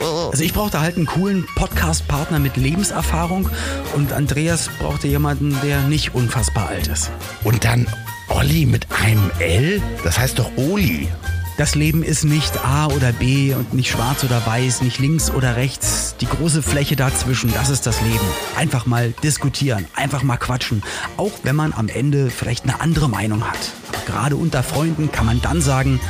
[0.00, 3.48] Also ich brauchte halt einen coolen Podcast-Partner mit Lebenserfahrung
[3.94, 7.10] und Andreas brauchte jemanden, der nicht unfassbar alt ist.
[7.42, 7.86] Und dann
[8.28, 9.82] Olli mit einem L?
[10.02, 11.08] Das heißt doch Oli.
[11.56, 15.54] Das Leben ist nicht A oder B und nicht schwarz oder weiß, nicht links oder
[15.54, 16.16] rechts.
[16.20, 18.26] Die große Fläche dazwischen, das ist das Leben.
[18.56, 20.82] Einfach mal diskutieren, einfach mal quatschen.
[21.16, 23.72] Auch wenn man am Ende vielleicht eine andere Meinung hat.
[23.88, 26.00] Aber gerade unter Freunden kann man dann sagen,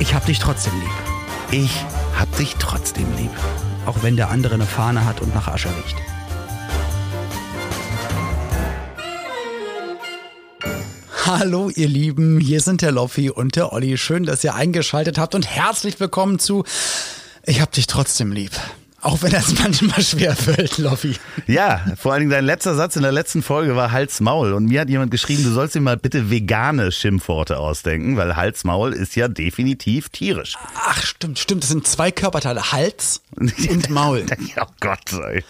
[0.00, 1.62] ich hab dich trotzdem lieb.
[1.62, 1.84] Ich
[2.20, 3.30] hab dich trotzdem lieb.
[3.86, 5.96] Auch wenn der andere eine Fahne hat und nach Asche riecht.
[11.24, 13.96] Hallo ihr Lieben, hier sind der Loffi und der Olli.
[13.96, 16.64] Schön, dass ihr eingeschaltet habt und herzlich willkommen zu
[17.44, 18.52] Ich hab dich trotzdem lieb.
[19.02, 21.16] Auch wenn das manchmal schwer fällt, Loffi.
[21.46, 24.52] Ja, vor allen Dingen dein letzter Satz in der letzten Folge war Hals-Maul.
[24.52, 28.92] Und mir hat jemand geschrieben, du sollst dir mal bitte vegane Schimpfworte ausdenken, weil Hals-Maul
[28.92, 30.56] ist ja definitiv tierisch.
[30.76, 31.62] Ach, stimmt, stimmt.
[31.62, 34.26] Das sind zwei Körperteile, Hals und Maul.
[34.60, 35.44] oh Gott sei.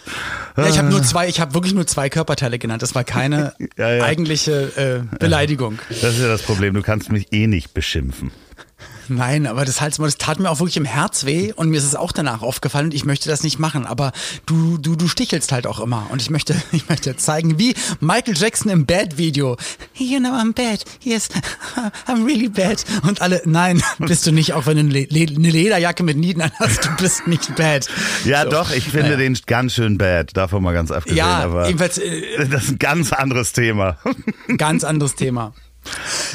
[0.55, 2.81] Ja, ich habe nur zwei, ich habe wirklich nur zwei Körperteile genannt.
[2.81, 4.03] Das war keine Ja, ja.
[4.03, 5.79] eigentliche äh, Beleidigung.
[5.89, 8.31] Das ist ja das Problem, du kannst mich eh nicht beschimpfen.
[9.15, 11.83] Nein, aber das Halsmaul, das tat mir auch wirklich im Herz weh und mir ist
[11.83, 13.85] es auch danach aufgefallen und ich möchte das nicht machen.
[13.85, 14.11] Aber
[14.45, 18.37] du, du, du stichelst halt auch immer und ich möchte, ich möchte zeigen, wie Michael
[18.37, 19.57] Jackson im Bad-Video.
[19.95, 20.83] You know I'm bad.
[21.03, 21.29] Yes,
[22.07, 22.83] I'm really bad.
[23.03, 26.41] Und alle, nein, bist du nicht, auch wenn du eine Le- eine Lederjacke mit Nieten
[26.41, 27.87] anhast, du bist nicht bad.
[28.25, 28.49] Ja, So.
[28.51, 29.17] doch, ich finde Naja.
[29.17, 31.17] den ganz schön bad, davon mal ganz abgesehen.
[31.17, 33.97] Ja, aber jedenfalls äh, das ist ein ganz anderes Thema.
[34.57, 35.53] ganz anderes Thema.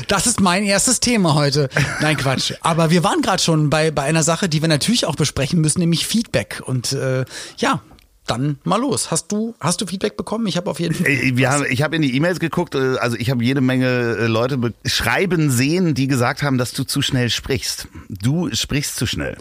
[0.09, 1.69] Das ist mein erstes Thema heute.
[2.01, 2.53] Nein, Quatsch.
[2.61, 5.81] Aber wir waren gerade schon bei, bei einer Sache, die wir natürlich auch besprechen müssen,
[5.81, 6.63] nämlich Feedback.
[6.65, 7.25] Und äh,
[7.59, 7.81] ja,
[8.27, 9.11] dann mal los.
[9.11, 10.47] Hast du, hast du Feedback bekommen?
[10.49, 11.07] Ich habe auf jeden Fall.
[11.07, 13.87] Ey, Wir haben, ich habe in die E-Mails geguckt, äh, also ich habe jede Menge
[14.19, 17.87] äh, Leute be- schreiben sehen, die gesagt haben, dass du zu schnell sprichst.
[18.09, 19.37] Du sprichst zu schnell.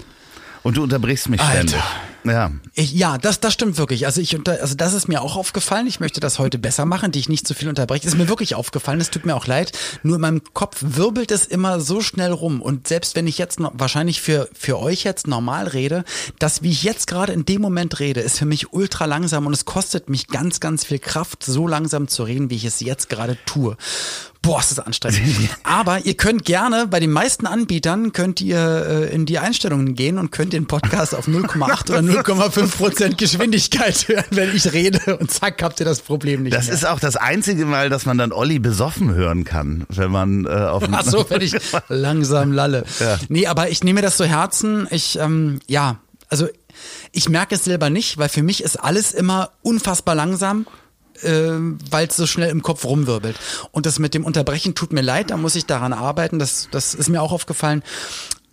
[0.65, 1.53] Und du unterbrichst mich Alter.
[1.53, 1.83] ständig.
[2.23, 2.51] Ja.
[2.73, 4.07] Ich, ja, das, das stimmt wirklich.
[4.07, 5.85] Also ich unter, also das ist mir auch aufgefallen.
[5.85, 8.07] Ich möchte das heute besser machen, dich nicht zu viel unterbrechen.
[8.07, 8.99] Ist mir wirklich aufgefallen.
[8.99, 9.73] Es tut mir auch leid.
[10.01, 12.63] Nur in meinem Kopf wirbelt es immer so schnell rum.
[12.63, 16.03] Und selbst wenn ich jetzt noch, wahrscheinlich für, für euch jetzt normal rede,
[16.39, 19.53] das, wie ich jetzt gerade in dem Moment rede, ist für mich ultra langsam und
[19.53, 23.07] es kostet mich ganz, ganz viel Kraft, so langsam zu reden, wie ich es jetzt
[23.07, 23.77] gerade tue.
[24.45, 25.21] Boah, ist das anstrengend.
[25.63, 28.57] Aber ihr könnt gerne, bei den meisten Anbietern könnt ihr
[29.09, 34.07] äh, in die Einstellungen gehen und könnt den Podcast auf 0,8 oder 0,5 Prozent Geschwindigkeit
[34.07, 36.75] hören, wenn ich rede und zack, habt ihr das Problem nicht Das mehr.
[36.75, 40.49] ist auch das einzige Mal, dass man dann Olli besoffen hören kann, wenn man äh,
[40.49, 41.55] auf dem Ach so, wenn ich
[41.89, 42.85] langsam lalle.
[42.99, 43.17] Ja.
[43.29, 44.87] Nee, aber ich nehme das zu Herzen.
[44.91, 45.97] Ich, ähm, ja,
[46.29, 46.47] also
[47.11, 50.67] ich merke es selber nicht, weil für mich ist alles immer unfassbar langsam.
[51.23, 53.37] Ähm, weil es so schnell im Kopf rumwirbelt.
[53.71, 56.93] Und das mit dem Unterbrechen tut mir leid, da muss ich daran arbeiten, das, das
[56.93, 57.83] ist mir auch aufgefallen.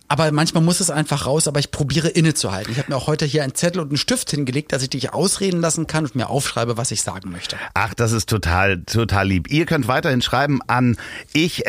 [0.09, 2.71] Aber manchmal muss es einfach raus, aber ich probiere innezuhalten.
[2.71, 5.11] Ich habe mir auch heute hier einen Zettel und einen Stift hingelegt, dass ich dich
[5.11, 7.57] ausreden lassen kann und mir aufschreibe, was ich sagen möchte.
[7.73, 9.49] Ach, das ist total, total lieb.
[9.49, 10.97] Ihr könnt weiterhin schreiben an
[11.31, 11.65] ich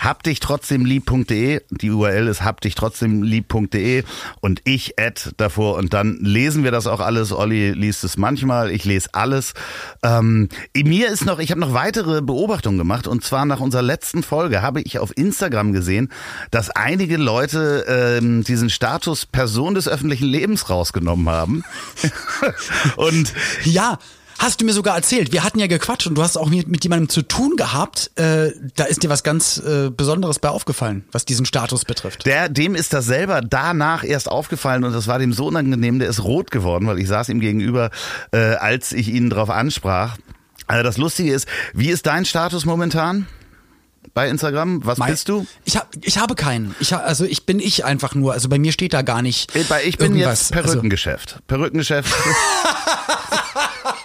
[0.00, 1.62] habdichtrotzdemlieb.de.
[1.70, 4.04] Die URL ist habdichtrotzdemlieb.de
[4.40, 7.32] und ich at davor und dann lesen wir das auch alles.
[7.32, 9.54] Olli liest es manchmal, ich lese alles.
[10.02, 14.22] Ähm, mir ist noch, ich habe noch weitere Beobachtungen gemacht und zwar nach unserer letzten
[14.22, 16.10] Folge habe ich auf Instagram gesehen,
[16.50, 21.64] dass einige Leute ähm, diesen Status Person des öffentlichen Lebens rausgenommen haben.
[22.96, 23.32] und
[23.64, 23.98] Ja,
[24.40, 25.32] hast du mir sogar erzählt.
[25.32, 28.10] Wir hatten ja gequatscht und du hast auch mit, mit jemandem zu tun gehabt.
[28.18, 32.26] Äh, da ist dir was ganz äh, Besonderes bei aufgefallen, was diesen Status betrifft.
[32.26, 36.08] Der, dem ist das selber danach erst aufgefallen und das war dem so unangenehm, der
[36.08, 37.90] ist rot geworden, weil ich saß ihm gegenüber,
[38.32, 40.16] äh, als ich ihn darauf ansprach.
[40.66, 43.26] Also das Lustige ist, wie ist dein Status momentan
[44.14, 44.84] bei Instagram?
[44.86, 45.46] Was Mein- bist du?
[45.64, 46.74] Ich, hab, ich habe keinen.
[46.80, 48.32] Ich ha, also ich bin ich einfach nur.
[48.32, 49.54] Also bei mir steht da gar nicht.
[49.54, 50.48] Äh, bei- Ich bin irgendwas.
[50.48, 51.40] jetzt Perückengeschäft.
[51.46, 52.10] Perückengeschäft.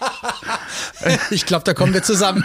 [1.29, 2.43] ich glaube, da kommen wir zusammen.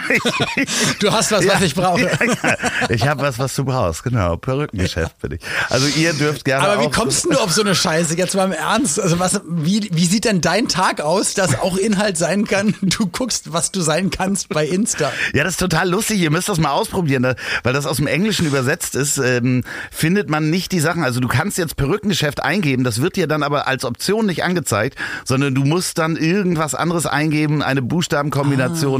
[0.99, 2.01] Du hast was, was ich brauche.
[2.01, 2.57] Ja, ja.
[2.89, 4.37] Ich habe was, was du brauchst, genau.
[4.37, 5.41] Perückengeschäft bin ich.
[5.69, 6.67] Also ihr dürft gerne.
[6.67, 8.17] Aber wie kommst du auf so eine Scheiße?
[8.17, 8.99] Jetzt mal im Ernst.
[8.99, 12.75] Also was, wie, wie sieht denn dein Tag aus, dass auch Inhalt sein kann?
[12.81, 15.11] Du guckst, was du sein kannst bei Insta.
[15.33, 16.19] Ja, das ist total lustig.
[16.19, 19.17] Ihr müsst das mal ausprobieren, weil das aus dem Englischen übersetzt ist.
[19.17, 21.03] Ähm, findet man nicht die Sachen.
[21.03, 24.97] Also du kannst jetzt Perückengeschäft eingeben, das wird dir dann aber als Option nicht angezeigt,
[25.25, 28.50] sondern du musst dann irgendwas anderes eingeben, eine Buchstabenkombination,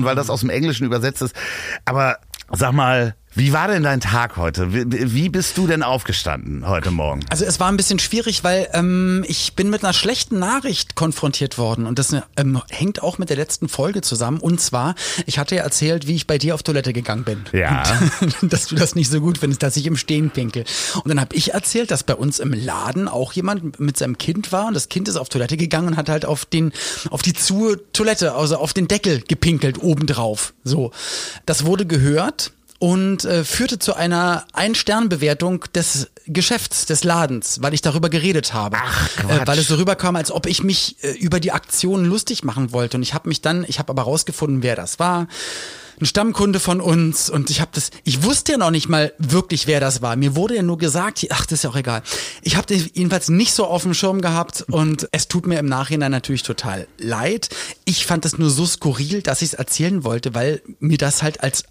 [0.05, 1.35] weil das aus dem Englischen übersetzt ist.
[1.85, 2.17] Aber
[2.51, 4.73] sag mal, wie war denn dein Tag heute?
[4.73, 7.21] Wie, bist du denn aufgestanden heute Morgen?
[7.29, 11.57] Also es war ein bisschen schwierig, weil ähm, ich bin mit einer schlechten Nachricht konfrontiert
[11.57, 14.39] worden und das ähm, hängt auch mit der letzten Folge zusammen.
[14.39, 14.95] Und zwar,
[15.25, 17.45] ich hatte ja erzählt, wie ich bei dir auf Toilette gegangen bin.
[17.53, 17.83] Ja.
[18.19, 20.65] Und, dass du das nicht so gut findest, dass ich im Stehen pinkel.
[20.95, 24.51] Und dann habe ich erzählt, dass bei uns im Laden auch jemand mit seinem Kind
[24.51, 26.73] war und das Kind ist auf Toilette gegangen und hat halt auf den
[27.09, 30.53] auf die zu Toilette, also auf den Deckel gepinkelt obendrauf.
[30.65, 30.91] So,
[31.45, 32.51] das wurde gehört
[32.81, 38.77] und äh, führte zu einer Ein-Stern-Bewertung des Geschäfts, des Ladens, weil ich darüber geredet habe.
[38.81, 39.47] Ach, äh, Quatsch.
[39.47, 42.97] weil es so rüberkam, als ob ich mich äh, über die Aktion lustig machen wollte.
[42.97, 45.27] Und ich habe mich dann, ich habe aber rausgefunden, wer das war.
[45.99, 49.67] Ein Stammkunde von uns und ich habe das, ich wusste ja noch nicht mal wirklich,
[49.67, 50.15] wer das war.
[50.15, 52.01] Mir wurde ja nur gesagt, ach, das ist ja auch egal.
[52.41, 55.67] Ich habe das jedenfalls nicht so auf dem Schirm gehabt und es tut mir im
[55.67, 57.49] Nachhinein natürlich total leid.
[57.85, 61.43] Ich fand es nur so skurril, dass ich es erzählen wollte, weil mir das halt
[61.43, 61.65] als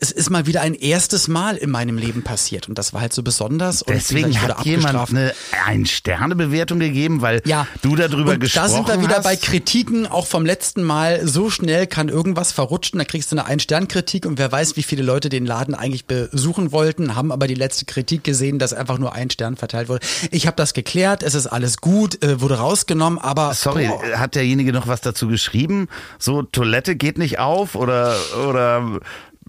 [0.00, 3.12] es ist mal wieder ein erstes Mal in meinem Leben passiert und das war halt
[3.12, 3.84] so besonders.
[3.88, 5.32] Deswegen gesagt, hat jemand eine
[5.66, 7.66] Ein-Sterne-Bewertung gegeben, weil Ja.
[7.82, 9.24] du darüber und gesprochen Da sind wir wieder hast.
[9.24, 11.26] bei Kritiken, auch vom letzten Mal.
[11.26, 15.02] So schnell kann irgendwas verrutschen, da kriegst du eine Ein-Stern-Kritik und wer weiß, wie viele
[15.02, 19.14] Leute den Laden eigentlich besuchen wollten, haben aber die letzte Kritik gesehen, dass einfach nur
[19.14, 20.04] ein Stern verteilt wurde.
[20.30, 24.34] Ich habe das geklärt, es ist alles gut, äh, wurde rausgenommen, aber Sorry, boah, hat
[24.34, 25.88] derjenige noch was dazu geschrieben?
[26.18, 28.16] So, Toilette geht nicht auf oder,
[28.48, 29.00] oder,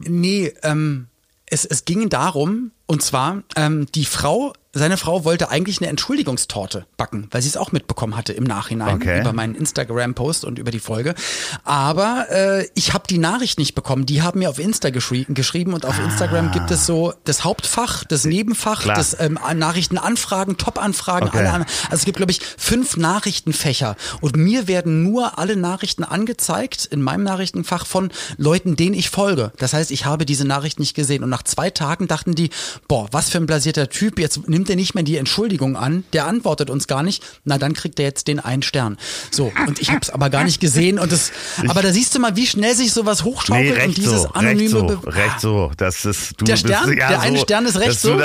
[0.07, 1.07] nee, ähm,
[1.45, 6.86] es, es ging darum, und zwar, ähm, die Frau, seine Frau wollte eigentlich eine Entschuldigungstorte
[6.96, 9.20] backen, weil sie es auch mitbekommen hatte im Nachhinein Okay.
[9.22, 11.14] über meinen Instagram-Post und über die Folge.
[11.66, 14.06] Aber äh, ich habe die Nachricht nicht bekommen.
[14.06, 18.04] Die haben mir auf Insta geschrie geschrieben und auf Instagram gibt es so das Hauptfach,
[18.06, 18.96] das Nebenfach, Klar.
[18.96, 21.40] das ähm, Nachrichtenanfragen, Top-Anfragen, Okay.
[21.40, 21.62] alle an.
[21.86, 23.96] Also es gibt, glaube ich, fünf Nachrichtenfächer.
[24.22, 29.52] Und mir werden nur alle Nachrichten angezeigt in meinem Nachrichtenfach von Leuten, denen ich folge.
[29.58, 31.24] Das heißt, ich habe diese Nachricht nicht gesehen.
[31.24, 32.52] Und nach zwei Tagen dachten die,
[32.88, 36.28] boah, was für ein blasierter Typ, jetzt nimmt er nicht mehr die Entschuldigung an, der
[36.28, 37.24] antwortet uns gar nicht.
[37.45, 38.98] Na, dann kriegt er jetzt den einen Stern.
[39.31, 41.00] So, und ich habe es aber gar nicht gesehen.
[41.00, 41.31] Und das,
[41.68, 44.62] aber da siehst du mal, wie schnell sich sowas hochschaukelt nee, und dieses so, anonyme
[44.62, 45.72] recht so, Be- recht so.
[45.78, 46.89] Das ist, du Der bist- Stern?
[46.98, 48.22] ja, Der eine so, Stern ist recht so?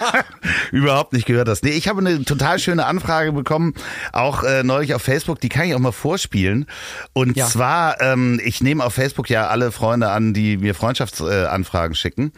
[0.72, 1.62] überhaupt nicht gehört hast.
[1.64, 3.74] Nee, ich habe eine total schöne Anfrage bekommen,
[4.12, 6.66] auch äh, neulich auf Facebook, die kann ich auch mal vorspielen.
[7.12, 7.46] Und Ja.
[7.46, 12.32] zwar, ähm, ich nehme auf Facebook ja alle Freunde an, die mir Freundschaftsanfragen äh, schicken.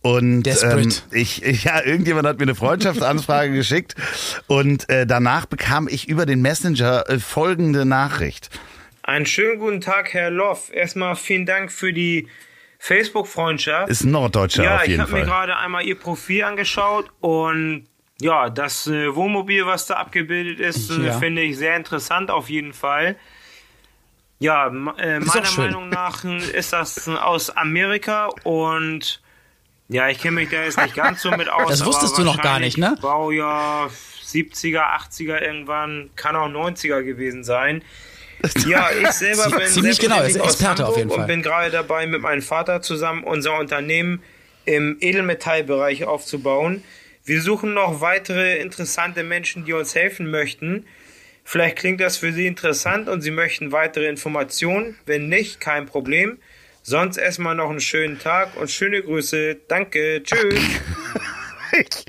[0.00, 0.91] Und ähm, Desperate.
[1.10, 3.94] Ich, ich, ja, irgendjemand hat mir eine Freundschaftsanfrage geschickt
[4.46, 8.50] und äh, danach bekam ich über den Messenger äh, folgende Nachricht.
[9.02, 10.70] Einen schönen guten Tag, Herr Loff.
[10.72, 12.28] Erstmal vielen Dank für die
[12.78, 13.88] Facebook-Freundschaft.
[13.90, 15.26] Ist ein Norddeutscher Ja, auf ich jeden habe mir Fall.
[15.26, 17.86] gerade einmal Ihr Profil angeschaut und
[18.20, 21.18] ja, das äh, Wohnmobil, was da abgebildet ist, äh, Ja.
[21.18, 23.16] finde ich sehr interessant auf jeden Fall.
[24.38, 25.50] Ja, äh, meiner.
[25.56, 29.21] Meinung nach äh, ist das aus Amerika und
[29.88, 31.68] ja, ich kenne mich da jetzt nicht ganz so mit aus.
[31.68, 32.96] Das wusstest du noch gar nicht, ne?
[33.00, 33.90] Baujahr
[34.24, 37.82] 70er, 80er irgendwann, kann auch 90er gewesen sein.
[38.66, 41.20] Ja, ich selber bin Ziemlich genau, ist Experte auf jeden Fall.
[41.20, 44.20] Und bin gerade dabei, mit meinem Vater zusammen unser Unternehmen
[44.64, 46.82] im Edelmetallbereich aufzubauen.
[47.24, 50.86] Wir suchen noch weitere interessante Menschen, die uns helfen möchten.
[51.44, 54.96] Vielleicht klingt das für Sie interessant und Sie möchten weitere Informationen.
[55.06, 56.38] Wenn nicht, kein Problem.
[56.82, 59.56] Sonst erstmal noch einen schönen Tag und schöne Grüße.
[59.68, 60.22] Danke.
[60.22, 60.60] Tschüss.
[61.72, 62.04] Ich,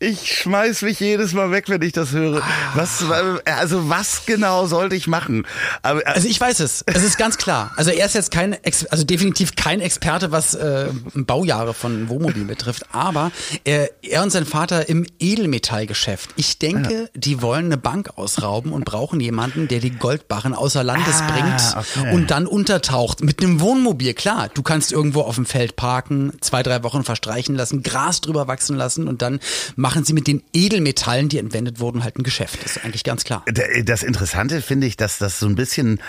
[0.00, 2.42] ich schmeiß mich jedes Mal weg, wenn ich das höre.
[2.74, 3.02] Was,
[3.46, 5.46] also was genau sollte ich machen?
[5.82, 6.84] Aber, äh, Also ich weiß es.
[6.86, 7.72] Es ist ganz klar.
[7.76, 8.56] Also er ist jetzt kein,
[8.90, 12.84] also definitiv kein Experte, was äh, Baujahre von Wohnmobilen betrifft.
[12.92, 13.32] Aber
[13.64, 16.30] er, er und sein Vater im Edelmetallgeschäft.
[16.36, 21.16] Ich denke, die wollen eine Bank ausrauben und brauchen jemanden, der die Goldbarren außer Landes
[21.20, 22.14] Ah, bringt okay.
[22.14, 24.12] und dann untertaucht mit einem Wohnmobil.
[24.14, 28.46] Klar, du kannst irgendwo auf dem Feld parken, zwei drei Wochen verstreichen lassen, Gras drüber
[28.48, 29.40] wachsen lassen und dann
[29.76, 32.62] machen sie mit den Edelmetallen, die entwendet wurden, halt ein Geschäft.
[32.62, 33.44] Das ist eigentlich ganz klar.
[33.84, 36.00] Das Interessante finde ich, dass das so ein bisschen,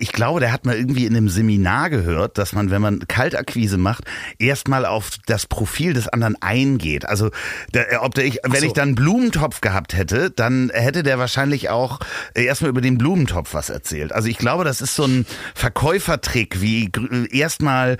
[0.00, 3.78] ich glaube, der hat mal irgendwie in einem Seminar gehört, dass man, wenn man Kaltakquise
[3.78, 4.04] macht,
[4.38, 7.06] erstmal auf das Profil des anderen eingeht.
[7.06, 7.30] Also,
[7.74, 8.66] der, ob der ich, wenn so.
[8.66, 12.00] ich dann einen Blumentopf gehabt hätte, dann hätte der wahrscheinlich auch
[12.34, 14.12] erstmal über den Blumentopf was erzählt.
[14.12, 16.90] Also ich glaube, das ist so ein Verkäufertrick, wie
[17.30, 17.98] erstmal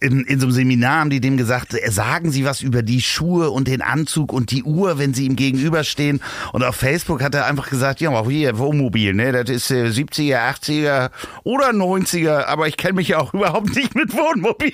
[0.00, 3.02] in, in so einem Seminar haben die dem gesagt, äh, sagen Sie was über die
[3.02, 6.20] Schuhe und den Anzug und die Uhr, wenn Sie ihm gegenüberstehen.
[6.52, 10.38] Und auf Facebook hat er einfach gesagt, ja, hier, Wohnmobil, ne, das ist äh, 70er,
[10.38, 11.10] 80er
[11.44, 14.72] oder 90er, aber ich kenne mich ja auch überhaupt nicht mit Wohnmobil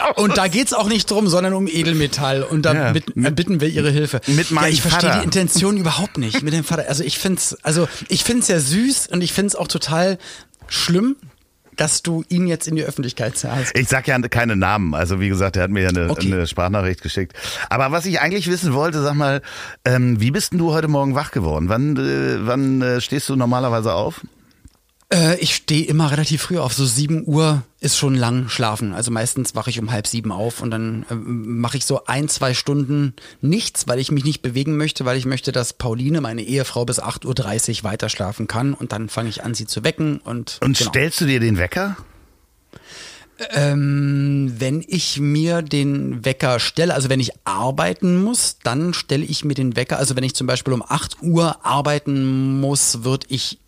[0.00, 0.16] aus.
[0.22, 2.42] Und da geht's auch nicht drum, sondern um Edelmetall.
[2.42, 4.20] Und da ja, mit, mit, bitten wir Ihre Hilfe.
[4.26, 6.86] Mit meinem ja, ich verstehe die Intention überhaupt nicht mit dem Vater.
[6.88, 10.18] Also ich find's, also ich find's ja süß und ich find's auch total
[10.68, 11.16] schlimm,
[11.76, 13.76] dass du ihn jetzt in die Öffentlichkeit zahlst.
[13.76, 14.94] Ich sag ja keine Namen.
[14.94, 16.32] Also wie gesagt, er hat mir ja eine, okay.
[16.32, 17.34] eine Sprachnachricht geschickt.
[17.68, 19.42] Aber was ich eigentlich wissen wollte, sag mal,
[19.84, 21.68] ähm, wie bist denn du heute Morgen wach geworden?
[21.68, 24.22] Wann, äh, wann äh, stehst du normalerweise auf?
[25.12, 26.72] Äh, ich stehe immer relativ früh auf.
[26.72, 28.92] So sieben Uhr ist schon lang schlafen.
[28.92, 32.28] Also meistens wache ich um halb sieben auf und dann äh, mache ich so ein,
[32.28, 36.42] zwei Stunden nichts, weil ich mich nicht bewegen möchte, weil ich möchte, dass Pauline, meine
[36.42, 40.18] Ehefrau, bis 8.30 Uhr weiter schlafen kann und dann fange ich an, sie zu wecken.
[40.18, 40.90] Und, und genau.
[40.90, 41.96] stellst du dir den Wecker?
[43.50, 49.44] Ähm, wenn ich mir den Wecker stelle, also wenn ich arbeiten muss, dann stelle ich
[49.44, 49.98] mir den Wecker.
[49.98, 53.58] Also wenn ich zum Beispiel um 8 Uhr arbeiten muss, würde ich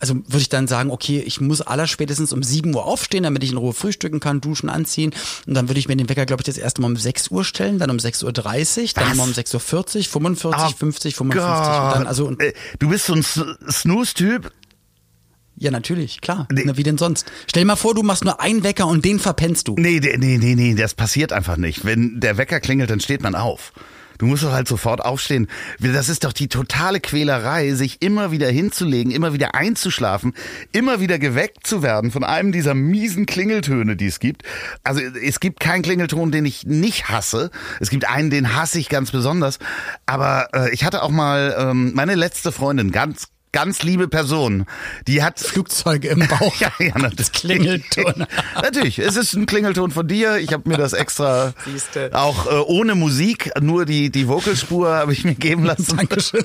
[0.00, 3.52] also würde ich dann sagen, okay, ich muss allerspätestens um 7 Uhr aufstehen, damit ich
[3.52, 5.14] in Ruhe frühstücken kann, duschen, anziehen.
[5.46, 7.44] Und dann würde ich mir den Wecker, glaube ich, das erste Mal um 6 Uhr
[7.44, 8.32] stellen, dann um 6.30 Uhr,
[8.94, 11.84] dann mal um 6.40 Uhr, 45, oh 50, 55 Gott.
[11.84, 12.30] und dann also.
[12.38, 13.24] Äh, du bist so ein
[13.70, 14.52] Snooze-Typ.
[15.56, 16.48] Ja, natürlich, klar.
[16.52, 16.64] Nee.
[16.66, 17.26] Na, wie denn sonst?
[17.46, 19.76] Stell dir mal vor, du machst nur einen Wecker und den verpennst du.
[19.78, 21.84] Nee, nee, nee, nee, das passiert einfach nicht.
[21.84, 23.72] Wenn der Wecker klingelt, dann steht man auf.
[24.18, 25.48] Du musst doch halt sofort aufstehen.
[25.80, 30.34] Das ist doch die totale Quälerei, sich immer wieder hinzulegen, immer wieder einzuschlafen,
[30.72, 34.42] immer wieder geweckt zu werden von einem dieser miesen Klingeltöne, die es gibt.
[34.82, 37.50] Also es gibt keinen Klingelton, den ich nicht hasse.
[37.80, 39.58] Es gibt einen, den hasse ich ganz besonders.
[40.06, 44.66] Aber äh, ich hatte auch mal ähm, meine letzte Freundin, ganz ganz liebe Person,
[45.06, 46.56] die hat Flugzeuge im Bauch.
[46.56, 47.16] ja, ja, natürlich.
[47.16, 48.26] Das Klingelton.
[48.56, 50.38] natürlich, es ist ein Klingelton von dir.
[50.38, 52.10] Ich habe mir das extra Siehste.
[52.12, 55.96] auch äh, ohne Musik, nur die die Vocalspur habe ich mir geben lassen.
[55.96, 56.44] Dankeschön.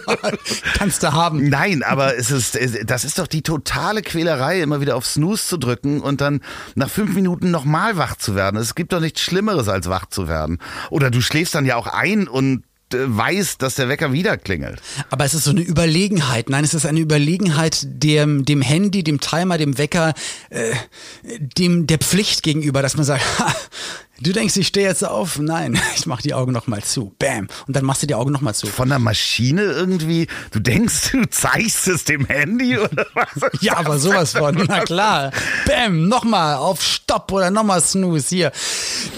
[0.77, 1.49] Kannst du haben.
[1.49, 5.57] Nein, aber es ist das ist doch die totale Quälerei, immer wieder auf Snooze zu
[5.57, 6.41] drücken und dann
[6.75, 8.57] nach fünf Minuten nochmal wach zu werden.
[8.57, 10.59] Es gibt doch nichts Schlimmeres als wach zu werden.
[10.91, 12.63] Oder du schläfst dann ja auch ein und
[12.97, 14.81] weiß, dass der Wecker wieder klingelt.
[15.09, 16.49] Aber es ist so eine Überlegenheit.
[16.49, 20.13] Nein, es ist eine Überlegenheit dem, dem Handy, dem Timer, dem Wecker,
[20.49, 20.73] äh,
[21.57, 23.53] dem der Pflicht gegenüber, dass man sagt, ha,
[24.21, 25.39] du denkst, ich stehe jetzt auf?
[25.39, 27.13] Nein, ich mach die Augen noch mal zu.
[27.19, 27.47] Bam.
[27.67, 28.67] Und dann machst du die Augen noch mal zu.
[28.67, 30.27] Von der Maschine irgendwie?
[30.51, 33.51] Du denkst, du zeigst es dem Handy oder was?
[33.61, 34.55] ja, aber sowas von.
[34.67, 35.31] Na klar.
[35.65, 38.51] Bam, noch mal auf Stopp oder noch mal Snooze hier.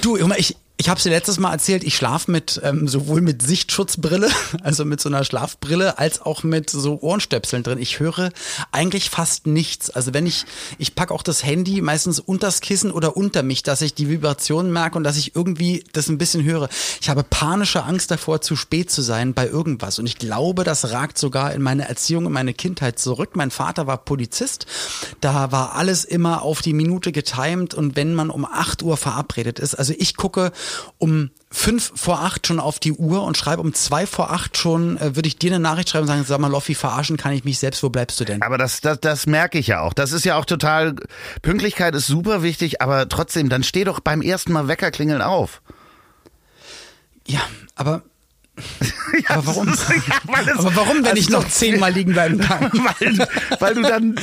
[0.02, 3.44] Du, ich, ich habe es dir letztes Mal erzählt, ich schlafe mit ähm, sowohl mit
[3.44, 4.28] Sichtschutzbrille,
[4.64, 7.78] also mit so einer Schlafbrille, als auch mit so Ohrenstöpseln drin.
[7.78, 8.32] Ich höre
[8.72, 9.92] eigentlich fast nichts.
[9.92, 10.46] Also wenn ich,
[10.80, 14.74] ich packe auch das Handy meistens unters Kissen oder unter mich, dass ich die Vibrationen
[14.74, 16.68] merke und dass ich irgendwie das ein bisschen höre.
[17.00, 20.00] Ich habe panische Angst davor, zu spät zu sein bei irgendwas.
[20.00, 23.36] Und ich glaube, das ragt sogar in meine Erziehung, in meine Kindheit zurück.
[23.36, 24.66] Mein Vater war Polizist.
[25.20, 29.60] Da war alles immer auf die Minute getimed und wenn man um 8 Uhr verabredet
[29.60, 30.52] ist, also ich gucke
[30.98, 34.98] um fünf vor acht schon auf die Uhr und schreibe um zwei vor acht schon,
[34.98, 37.44] äh, würde ich dir eine Nachricht schreiben und sagen, sag mal, Loffi, verarschen kann ich
[37.44, 38.42] mich selbst, wo bleibst du denn?
[38.42, 39.94] Aber das, das, das merke ich ja auch.
[39.94, 40.96] Das ist ja auch total,
[41.42, 45.62] Pünktlichkeit ist super wichtig, aber trotzdem, dann steh doch beim ersten Mal Wecker klingeln auf.
[47.28, 47.42] Ja,
[47.76, 48.04] aber
[49.30, 49.70] ja, aber warum?
[49.70, 50.16] Ist, ja,
[50.58, 52.70] aber warum, wenn ich noch zehnmal liegen bleiben kann?
[53.00, 53.28] weil,
[53.60, 54.16] weil du dann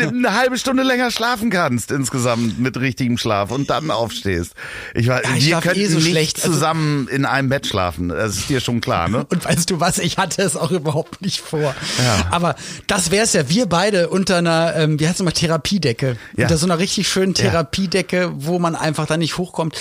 [0.00, 4.54] eine halbe Stunde länger schlafen kannst insgesamt mit richtigem Schlaf und dann aufstehst.
[4.94, 6.36] Ich, ja, ich wir könnten eh so nicht schlecht.
[6.42, 8.08] Also zusammen in einem Bett schlafen.
[8.08, 9.26] Das ist dir schon klar, ne?
[9.28, 9.98] Und weißt du was?
[9.98, 11.74] Ich hatte es auch überhaupt nicht vor.
[11.98, 12.28] Ja.
[12.30, 12.54] Aber
[12.86, 13.48] das wäre es ja.
[13.48, 16.16] Wir beide unter einer, ähm, wie heißt es mal, Therapiedecke.
[16.36, 16.44] Ja.
[16.44, 19.76] Unter so einer richtig schönen Therapiedecke, wo man einfach da nicht hochkommt.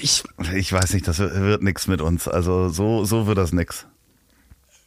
[0.00, 0.22] Ich,
[0.54, 2.28] ich weiß nicht, das wird nix mit uns.
[2.28, 3.86] Also so, so wird das nix.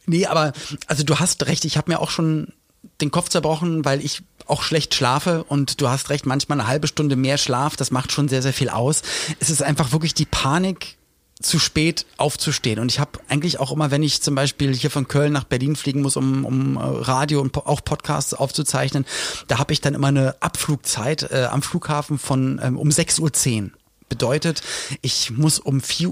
[0.06, 0.52] Nee, aber
[0.86, 2.52] also du hast recht, ich habe mir auch schon
[3.00, 6.86] den Kopf zerbrochen, weil ich auch schlecht schlafe und du hast recht, manchmal eine halbe
[6.86, 9.02] Stunde mehr Schlaf, das macht schon sehr, sehr viel aus.
[9.38, 10.96] Es ist einfach wirklich die Panik,
[11.42, 12.78] zu spät aufzustehen.
[12.78, 15.76] Und ich habe eigentlich auch immer, wenn ich zum Beispiel hier von Köln nach Berlin
[15.76, 19.04] fliegen muss, um, um äh, Radio und auch Podcasts aufzuzeichnen,
[19.48, 23.20] da habe ich dann immer eine Abflugzeit äh, am Flughafen von ähm, um 6.10
[23.64, 23.70] Uhr
[24.12, 24.60] bedeutet,
[25.00, 26.08] ich muss um 4.50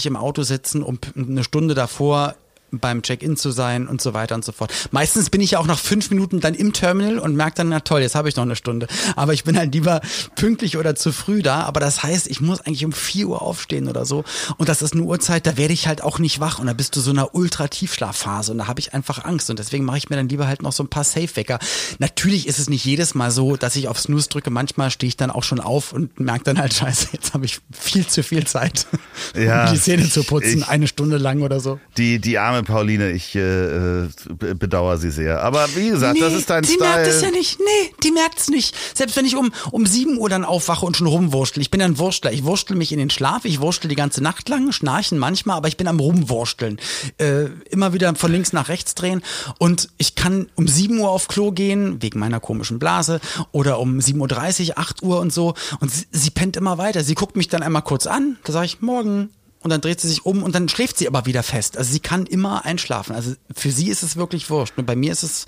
[0.00, 2.34] Uhr im Auto sitzen, um eine Stunde davor
[2.72, 4.72] beim Check-in zu sein und so weiter und so fort.
[4.90, 7.80] Meistens bin ich ja auch nach fünf Minuten dann im Terminal und merke dann, na
[7.80, 8.86] toll, jetzt habe ich noch eine Stunde.
[9.16, 10.00] Aber ich bin halt lieber
[10.36, 11.62] pünktlich oder zu früh da.
[11.64, 14.24] Aber das heißt, ich muss eigentlich um vier Uhr aufstehen oder so.
[14.58, 16.58] Und das ist eine Uhrzeit, da werde ich halt auch nicht wach.
[16.58, 19.50] Und da bist du so einer Ultra-Tiefschlafphase und da habe ich einfach Angst.
[19.50, 21.58] Und deswegen mache ich mir dann lieber halt noch so ein paar Safe-Wecker.
[21.98, 24.50] Natürlich ist es nicht jedes Mal so, dass ich auf Snooze drücke.
[24.50, 27.60] Manchmal stehe ich dann auch schon auf und merke dann halt, scheiße, jetzt habe ich
[27.72, 28.86] viel zu viel Zeit,
[29.34, 31.78] Ja, um die Zähne zu putzen, ich- eine Stunde lang oder so.
[31.96, 35.42] Die, die arme Pauline, ich äh, äh, bedauere sie sehr.
[35.42, 36.88] Aber wie gesagt, das ist dein die Style.
[36.88, 37.58] merkt es ja nicht.
[37.60, 38.74] Nee, die merkt es nicht.
[38.94, 41.60] Selbst wenn ich um, um 7 Uhr dann aufwache und schon rumwurschtel.
[41.60, 42.32] Ich bin ein Wurstler.
[42.32, 43.44] Ich wurstel mich in den Schlaf.
[43.44, 46.78] Ich wurstel die ganze Nacht lang, schnarchen manchmal, aber ich bin am Rumwursteln.
[47.18, 49.22] Äh, immer wieder von links nach rechts drehen.
[49.58, 53.20] Und ich kann um 7 Uhr auf Klo gehen, wegen meiner komischen Blase.
[53.52, 55.54] Oder um 7.30 Uhr, 8 Uhr und so.
[55.80, 57.04] Und sie, sie pennt immer weiter.
[57.04, 58.36] Sie guckt mich dann einmal kurz an.
[58.44, 59.30] Da sage ich, morgen.
[59.62, 61.76] Und dann dreht sie sich um und dann schläft sie aber wieder fest.
[61.76, 63.14] Also sie kann immer einschlafen.
[63.14, 64.74] Also für sie ist es wirklich wurscht.
[64.78, 65.44] Und bei mir ist es,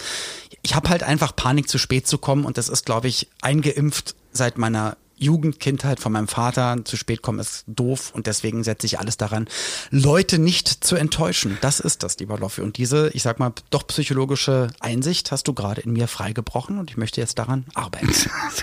[0.63, 2.45] ich habe halt einfach Panik, zu spät zu kommen.
[2.45, 6.77] Und das ist, glaube ich, eingeimpft seit meiner Jugend, Kindheit von meinem Vater.
[6.85, 8.11] Zu spät kommen ist doof.
[8.13, 9.49] Und deswegen setze ich alles daran,
[9.91, 11.57] Leute nicht zu enttäuschen.
[11.63, 12.61] Das ist das, lieber Loffi.
[12.61, 16.79] Und diese, ich sag mal, doch psychologische Einsicht hast du gerade in mir freigebrochen.
[16.79, 18.13] Und ich möchte jetzt daran arbeiten.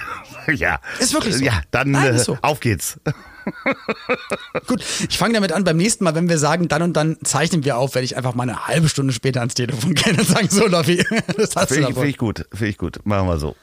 [0.53, 0.79] ja.
[0.99, 1.43] Ist wirklich so.
[1.43, 2.37] Ja, dann Nein, äh, so.
[2.43, 2.99] auf geht's.
[4.67, 5.63] Gut, ich fange damit an.
[5.63, 8.35] Beim nächsten Mal, wenn wir sagen, dann und dann zeichnen wir auf, werde ich einfach
[8.35, 10.97] mal eine halbe Stunde später ans Telefon gehen und sagen, so, Loffi,
[11.37, 12.01] das hast du Finde ich, davon.
[12.03, 12.99] find ich gut, finde ich gut.
[13.05, 13.55] Machen wir so.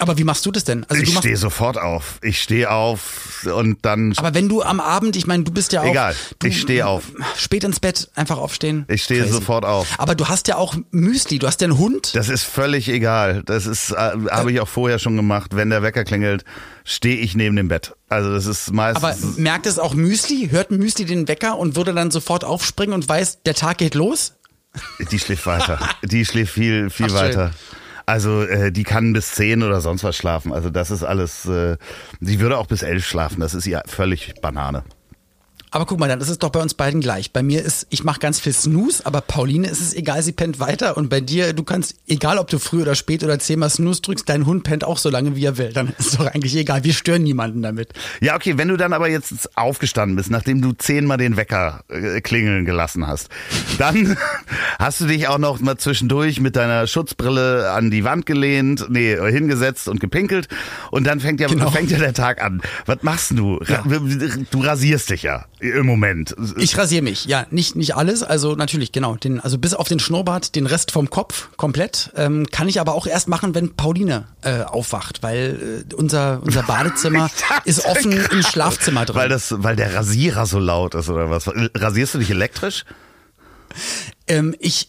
[0.00, 0.86] Aber wie machst du das denn?
[0.88, 2.20] Also ich stehe sofort auf.
[2.22, 4.14] Ich stehe auf und dann.
[4.16, 5.90] aber wenn du am Abend, ich meine, du bist ja auch.
[5.90, 6.14] Egal,
[6.44, 7.02] ich stehe auf.
[7.36, 8.84] Spät ins Bett, einfach aufstehen.
[8.88, 9.88] Ich stehe sofort auf.
[9.98, 12.14] Aber du hast ja auch Müsli, du hast ja einen Hund.
[12.14, 13.42] Das ist völlig egal.
[13.44, 15.56] Das ist, äh, habe ich auch vorher schon gemacht.
[15.56, 16.44] Wenn der Wecker klingelt,
[16.84, 17.96] stehe ich neben dem Bett.
[18.08, 19.04] Also das ist meistens.
[19.04, 20.48] Aber merkt es auch Müsli?
[20.50, 24.34] Hört Müsli den Wecker und würde dann sofort aufspringen und weiß, der Tag geht los?
[25.10, 25.80] Die schläft weiter.
[26.02, 27.50] Die schläft viel, viel Ach, schön.
[28.08, 30.50] Also äh, die kann bis zehn oder sonst was schlafen.
[30.50, 31.44] Also das ist alles.
[31.44, 31.76] Äh,
[32.20, 33.40] sie würde auch bis elf schlafen.
[33.40, 34.82] Das ist ihr völlig Banane.
[35.70, 37.32] Aber guck mal, dann ist es doch bei uns beiden gleich.
[37.32, 40.60] Bei mir ist, ich mache ganz viel Snooze, aber Pauline ist es egal, sie pennt
[40.60, 40.96] weiter.
[40.96, 44.28] Und bei dir, du kannst, egal ob du früh oder spät oder zehnmal Snooze drückst,
[44.28, 45.72] dein Hund pennt auch so lange, wie er will.
[45.72, 46.84] Dann ist doch eigentlich egal.
[46.84, 47.92] Wir stören niemanden damit.
[48.20, 52.20] Ja, okay, wenn du dann aber jetzt aufgestanden bist, nachdem du zehnmal den Wecker äh,
[52.20, 53.28] klingeln gelassen hast,
[53.78, 54.16] dann
[54.78, 59.16] hast du dich auch noch mal zwischendurch mit deiner Schutzbrille an die Wand gelehnt, nee,
[59.30, 60.48] hingesetzt und gepinkelt
[60.90, 61.70] und dann fängt ja, Genau.
[61.70, 62.60] fängt ja der Tag an.
[62.86, 63.56] Was machst du?
[63.56, 63.84] Ra
[64.50, 66.34] Du rasierst dich ja im Moment.
[66.56, 69.98] Ich rasiere mich, ja, nicht, nicht alles, also natürlich, genau, den, also bis auf den
[69.98, 74.26] Schnurrbart, den Rest vom Kopf komplett, ähm, kann ich aber auch erst machen, wenn Pauline
[74.42, 77.30] äh, aufwacht, weil äh, unser, unser Badezimmer
[77.64, 79.16] ist offen im gerade, Schlafzimmer drin.
[79.16, 81.50] Weil, das, weil der Rasierer so laut ist oder was?
[81.74, 82.84] Rasierst du dich elektrisch?
[84.26, 84.88] Ähm, ich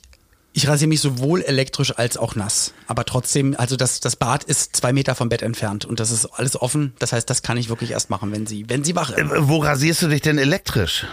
[0.53, 2.73] ich rasiere mich sowohl elektrisch als auch nass.
[2.88, 6.25] Aber trotzdem, also das, das Bad ist zwei Meter vom Bett entfernt und das ist
[6.25, 6.93] alles offen.
[6.99, 9.19] Das heißt, das kann ich wirklich erst machen, wenn sie, wenn sie wach ist.
[9.19, 11.05] Äh, Wo rasierst du dich denn elektrisch?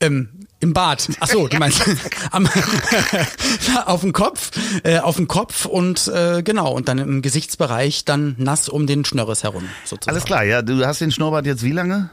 [0.00, 1.08] Ähm, Im Bad.
[1.20, 1.82] Ach so, du meinst
[2.32, 2.48] am,
[3.86, 4.50] auf dem Kopf,
[4.82, 9.04] äh, auf dem Kopf und äh, genau und dann im Gesichtsbereich dann nass um den
[9.04, 9.68] Schnörres herum.
[9.84, 10.14] Sozusagen.
[10.14, 10.62] Alles klar, ja.
[10.62, 12.10] Du hast den Schnurrbart jetzt wie lange?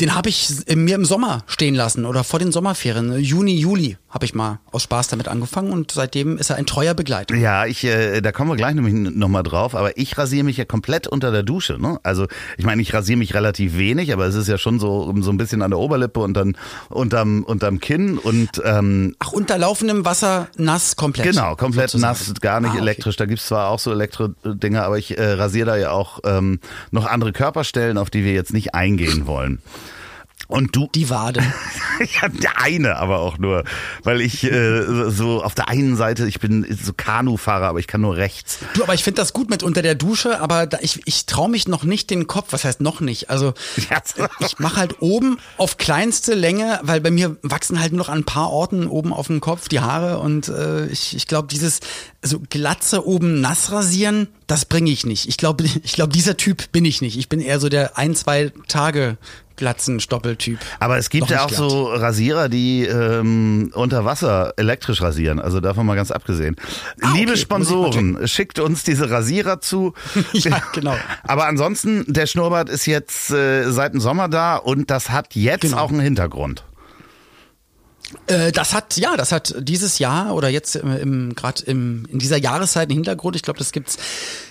[0.00, 3.16] Den habe ich äh, mir im Sommer stehen lassen oder vor den Sommerferien.
[3.20, 6.94] Juni, Juli habe ich mal aus Spaß damit angefangen und seitdem ist er ein treuer
[6.94, 7.34] Begleiter.
[7.36, 10.64] Ja, ich, äh, da kommen wir gleich nämlich nochmal drauf, aber ich rasiere mich ja
[10.64, 11.78] komplett unter der Dusche.
[11.80, 11.98] Ne?
[12.02, 12.26] Also
[12.58, 15.36] ich meine, ich rasiere mich relativ wenig, aber es ist ja schon so, so ein
[15.36, 16.56] bisschen an der Oberlippe und dann
[16.88, 21.26] unterm, unterm Kinn und ähm, Ach, unter laufendem Wasser nass komplett.
[21.30, 22.12] Genau, komplett sozusagen.
[22.18, 22.82] nass, gar nicht Ah, okay.
[22.82, 23.16] elektrisch.
[23.16, 26.58] Da gibt's zwar auch so Elektro-Dinger, aber ich äh, rasiere da ja auch ähm,
[26.90, 29.60] noch andere Körperstellen, auf die wir jetzt nicht eingehen wollen.
[30.46, 31.40] Und du, Die Wade.
[32.20, 33.64] ja, der eine aber auch nur,
[34.02, 38.00] weil ich äh, so auf der einen Seite, ich bin so Kanufahrer, aber ich kann
[38.00, 38.58] nur rechts.
[38.74, 41.48] Du, aber ich finde das gut mit unter der Dusche, aber da, ich, ich traue
[41.48, 42.48] mich noch nicht den Kopf.
[42.50, 43.30] Was heißt noch nicht?
[43.30, 43.54] Also
[44.40, 48.18] ich mache halt oben auf kleinste Länge, weil bei mir wachsen halt nur noch an
[48.18, 51.80] ein paar Orten oben auf dem Kopf die Haare und äh, ich, ich glaube, dieses
[52.22, 55.28] so Glatze oben nass rasieren, das bringe ich nicht.
[55.28, 57.16] Ich glaube, ich glaube, dieser Typ bin ich nicht.
[57.16, 59.16] Ich bin eher so der ein, zwei Tage
[59.56, 60.58] Glatzenstoppeltyp.
[60.80, 61.58] Aber es gibt ja auch glatt.
[61.58, 65.40] so Rasierer, die ähm, unter Wasser elektrisch rasieren.
[65.40, 66.56] Also davon mal ganz abgesehen.
[67.00, 67.18] Ah, okay.
[67.18, 69.94] Liebe mal Sponsoren, schickt uns diese Rasierer zu.
[70.32, 70.96] Ja, genau.
[71.22, 75.62] Aber ansonsten, der Schnurrbart ist jetzt äh, seit dem Sommer da und das hat jetzt
[75.62, 75.78] Genau.
[75.78, 76.64] auch einen Hintergrund.
[78.26, 82.18] Äh, das hat, ja, das hat dieses Jahr oder jetzt im, im gerade im, in
[82.18, 83.36] dieser Jahreszeit einen Hintergrund.
[83.36, 83.96] Ich glaube, das gibt's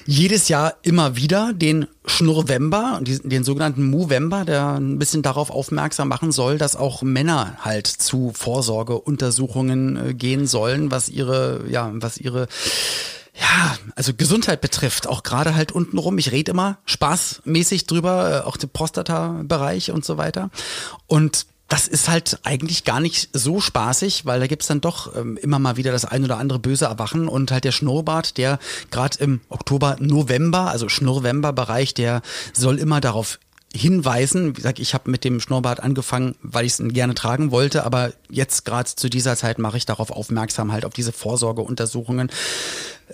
[0.05, 6.07] jedes Jahr immer wieder, den Schnurrvember, den, den sogenannten Movember, der ein bisschen darauf aufmerksam
[6.07, 12.17] machen soll, dass auch Männer halt zu Vorsorgeuntersuchungen äh, gehen sollen, was ihre, ja, was
[12.17, 12.47] ihre
[13.35, 16.19] ja, also Gesundheit betrifft, auch gerade halt untenrum.
[16.19, 20.51] Ich rede immer spaßmäßig drüber, äh, auch der Prostata-Bereich und so weiter.
[21.07, 25.37] Und das ist halt eigentlich gar nicht so spaßig, weil da gibt's dann doch ähm,
[25.37, 28.59] immer mal wieder das ein oder andere böse Erwachen und halt der Schnurrbart, der
[28.91, 32.21] gerade im Oktober, November, also Schnurrvember-Bereich, der
[32.53, 33.39] soll immer darauf
[33.73, 34.49] hinweisen.
[34.49, 38.13] Wie gesagt, ich habe mit dem Schnurrbart angefangen, weil ich es gerne tragen wollte, aber
[38.29, 42.29] jetzt gerade zu dieser Zeit mache ich darauf aufmerksam, halt auf diese Vorsorgeuntersuchungen.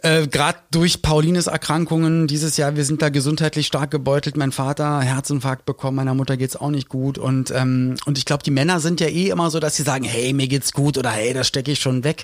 [0.01, 4.37] Äh, Gerade durch Paulines Erkrankungen dieses Jahr, wir sind da gesundheitlich stark gebeutelt.
[4.37, 8.43] Mein Vater Herzinfarkt bekommen, meiner Mutter geht's auch nicht gut und ähm, und ich glaube,
[8.43, 11.09] die Männer sind ja eh immer so, dass sie sagen, hey, mir geht's gut oder
[11.11, 12.23] hey, das stecke ich schon weg.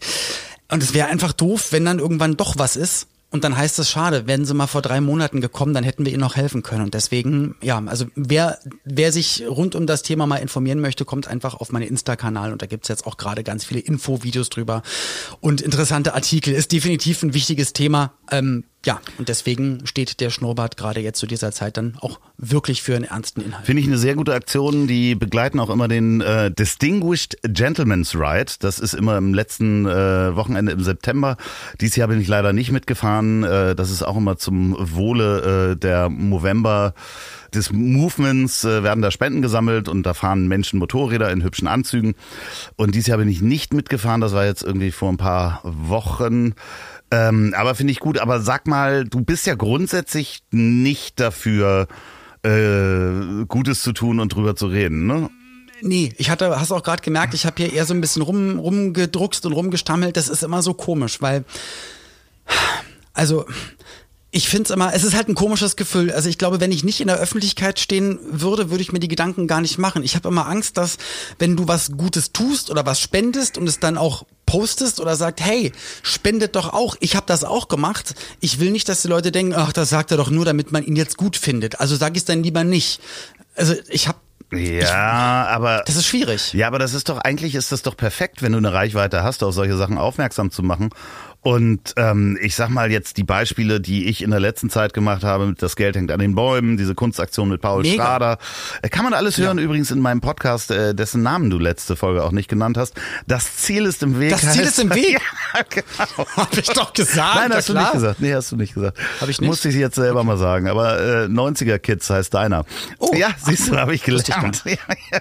[0.71, 3.89] Und es wäre einfach doof, wenn dann irgendwann doch was ist und dann heißt es
[3.89, 6.83] schade, wären sie mal vor drei Monaten gekommen, dann hätten wir ihnen noch helfen können.
[6.83, 11.27] Und deswegen, ja, also wer, wer sich rund um das Thema mal informieren möchte, kommt
[11.27, 14.83] einfach auf meinen Insta-Kanal und da gibt's jetzt auch gerade ganz viele Infovideos drüber
[15.41, 16.53] und interessante Artikel.
[16.53, 18.13] Ist definitiv ein wichtiges Thema.
[18.31, 22.83] Ähm, ja, und deswegen steht der Schnurrbart gerade jetzt zu dieser Zeit dann auch wirklich
[22.83, 23.65] für einen ernsten Inhalt.
[23.65, 24.87] Finde ich eine sehr gute Aktion.
[24.87, 28.53] Die begleiten auch immer den äh, Distinguished Gentleman's Ride.
[28.59, 31.37] Das ist immer im letzten äh, Wochenende im September.
[31.81, 33.43] Dieses Jahr bin ich leider nicht mitgefahren.
[33.43, 36.93] Äh, das ist auch immer zum Wohle äh, der Movember
[37.55, 42.15] des Movements äh, werden da Spenden gesammelt und da fahren Menschen Motorräder in hübschen Anzügen.
[42.75, 44.21] Und dieses Jahr bin ich nicht mitgefahren.
[44.21, 46.53] Das war jetzt irgendwie vor ein paar Wochen.
[47.11, 48.19] Ähm, aber finde ich gut.
[48.19, 51.87] Aber sag mal, du bist ja grundsätzlich nicht dafür,
[52.43, 55.29] äh, Gutes zu tun und drüber zu reden, ne?
[55.81, 58.57] Nee, ich hatte, hast auch gerade gemerkt, ich habe hier eher so ein bisschen rum,
[58.57, 60.15] rumgedruckst und rumgestammelt.
[60.15, 61.43] Das ist immer so komisch, weil,
[63.13, 63.45] also,
[64.35, 66.11] ich finde es immer, es ist halt ein komisches Gefühl.
[66.11, 69.07] Also ich glaube, wenn ich nicht in der Öffentlichkeit stehen würde, würde ich mir die
[69.07, 70.03] Gedanken gar nicht machen.
[70.03, 70.97] Ich habe immer Angst, dass
[71.39, 75.39] wenn du was Gutes tust oder was spendest und es dann auch postest oder sagt,
[75.39, 75.71] hey,
[76.03, 78.13] spendet doch auch, ich habe das auch gemacht.
[78.41, 80.83] Ich will nicht, dass die Leute denken, ach, das sagt er doch nur, damit man
[80.83, 81.79] ihn jetzt gut findet.
[81.79, 82.99] Also sage ich es dann lieber nicht.
[83.55, 84.19] Also ich habe
[84.51, 85.83] Ja, ich, aber.
[85.85, 86.51] Das ist schwierig.
[86.51, 89.43] Ja, aber das ist doch, eigentlich ist das doch perfekt, wenn du eine Reichweite hast,
[89.43, 90.89] auf solche Sachen aufmerksam zu machen.
[91.45, 95.23] Und ähm, ich sag mal jetzt die Beispiele, die ich in der letzten Zeit gemacht
[95.23, 98.03] habe, mit das Geld hängt an den Bäumen, diese Kunstaktion mit Paul Mega.
[98.03, 98.39] Schrader,
[98.81, 99.59] äh, kann man alles hören.
[99.59, 102.95] Übrigens in meinem Podcast, äh, dessen Namen du letzte Folge auch nicht genannt hast.
[103.27, 104.31] Das Ziel ist im Weg.
[104.31, 105.21] Das Ziel ist im Weg?
[105.53, 106.27] ja, genau.
[106.35, 107.35] Hab ich doch gesagt.
[107.35, 108.21] Nein, hast du nicht gesagt.
[108.21, 108.97] Nee, hast du nicht gesagt.
[109.21, 109.47] Hab ich nicht?
[109.47, 110.67] Musste ich jetzt selber mal sagen.
[110.67, 112.65] Aber äh, 90er Kids heißt deiner.
[112.97, 113.11] Oh.
[113.15, 114.63] Ja, siehst du, habe ich Wusste ich gelernt.
[114.65, 115.19] Ja, ja.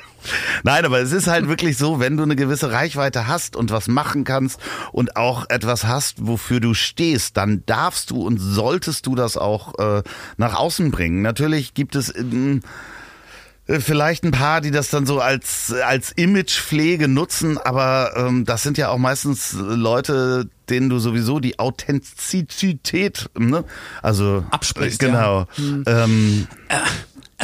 [0.63, 3.89] Nein, aber es ist halt wirklich so, wenn du eine gewisse Reichweite hast und was
[3.89, 4.61] machen kannst
[4.93, 9.79] und auch etwas hast, wofür du stehst, dann darfst du und solltest du das auch
[9.79, 10.03] äh,
[10.37, 11.23] nach außen bringen.
[11.23, 12.63] Natürlich gibt es ähm,
[13.67, 18.63] äh, vielleicht ein paar, die das dann so als als Imagepflege nutzen, aber ähm, das
[18.63, 23.65] sind ja auch meistens Leute, denen du sowieso die Authentizität, ne?
[24.03, 25.47] also Absprichst, äh, genau.
[25.87, 26.47] Ähm,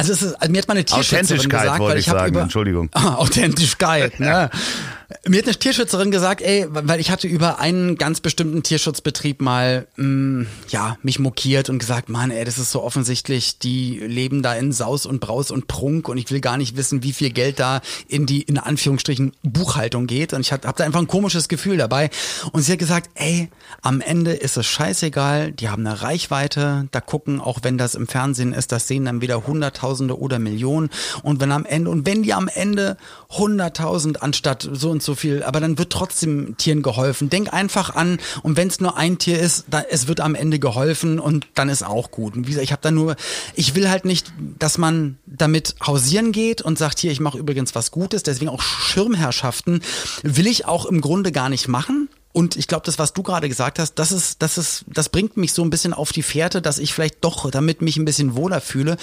[0.01, 2.89] Also es ist, also mir hat meine Tierschützerin gesagt, weil ich habe über Entschuldigung.
[2.93, 4.49] Ah, Authentischkeit, ne?
[5.27, 9.87] Mir hat eine Tierschützerin gesagt, ey, weil ich hatte über einen ganz bestimmten Tierschutzbetrieb mal,
[9.95, 14.53] mh, ja, mich mokiert und gesagt, Mann, ey, das ist so offensichtlich, die leben da
[14.53, 17.59] in Saus und Braus und Prunk und ich will gar nicht wissen, wie viel Geld
[17.59, 20.33] da in die, in Anführungsstrichen, Buchhaltung geht.
[20.33, 22.09] Und ich habe da einfach ein komisches Gefühl dabei.
[22.51, 23.49] Und sie hat gesagt, ey,
[23.81, 28.07] am Ende ist es scheißegal, die haben eine Reichweite, da gucken, auch wenn das im
[28.07, 30.89] Fernsehen ist, das sehen dann wieder Hunderttausende oder Millionen.
[31.23, 32.97] Und wenn am Ende, und wenn die am Ende
[33.29, 37.29] hunderttausend anstatt so und so viel, aber dann wird trotzdem Tieren geholfen.
[37.29, 40.59] Denk einfach an, und wenn es nur ein Tier ist, da, es wird am Ende
[40.59, 42.35] geholfen und dann ist auch gut.
[42.35, 43.15] Und wie gesagt, ich habe da nur,
[43.55, 47.75] ich will halt nicht, dass man damit hausieren geht und sagt, hier, ich mache übrigens
[47.75, 49.81] was Gutes, deswegen auch Schirmherrschaften
[50.23, 52.09] will ich auch im Grunde gar nicht machen.
[52.33, 55.35] Und ich glaube, das, was du gerade gesagt hast, das ist, das ist, das bringt
[55.37, 58.35] mich so ein bisschen auf die Fährte, dass ich vielleicht doch damit mich ein bisschen
[58.35, 58.97] wohler fühle.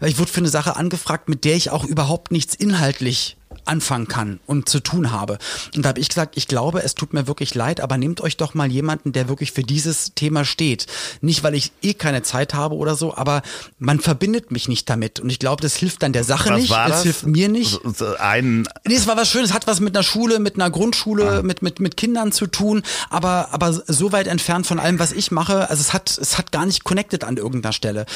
[0.00, 4.08] Weil ich wurde für eine Sache angefragt, mit der ich auch überhaupt nichts inhaltlich anfangen
[4.08, 5.38] kann und zu tun habe.
[5.74, 8.36] Und da habe ich gesagt, ich glaube, es tut mir wirklich leid, aber nehmt euch
[8.36, 10.86] doch mal jemanden, der wirklich für dieses Thema steht.
[11.20, 13.42] Nicht, weil ich eh keine Zeit habe oder so, aber
[13.78, 15.20] man verbindet mich nicht damit.
[15.20, 17.02] Und ich glaube, das hilft dann der Sache was nicht, war es das?
[17.02, 17.80] hilft mir nicht.
[18.18, 21.62] Ein, Nee, es war was Schönes, hat was mit einer Schule, mit einer Grundschule, mit,
[21.62, 25.70] mit, mit Kindern zu tun, aber, aber so weit entfernt von allem, was ich mache.
[25.70, 28.06] Also es hat, es hat gar nicht connected an irgendeiner Stelle.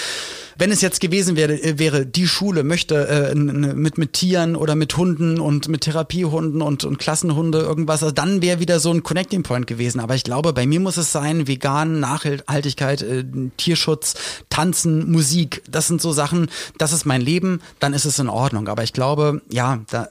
[0.57, 4.75] Wenn es jetzt gewesen wäre, äh, wäre die Schule möchte äh, mit, mit Tieren oder
[4.75, 8.03] mit Hunden Hunden und mit Therapiehunden und, und Klassenhunde irgendwas.
[8.03, 10.01] Also dann wäre wieder so ein Connecting Point gewesen.
[10.01, 13.25] Aber ich glaube, bei mir muss es sein, vegan, Nachhaltigkeit, äh,
[13.57, 14.15] Tierschutz,
[14.51, 15.63] Tanzen, Musik.
[15.71, 16.49] Das sind so Sachen,
[16.79, 18.69] das ist mein Leben, dann ist es in Ordnung.
[18.69, 20.09] Aber ich glaube, ja, da,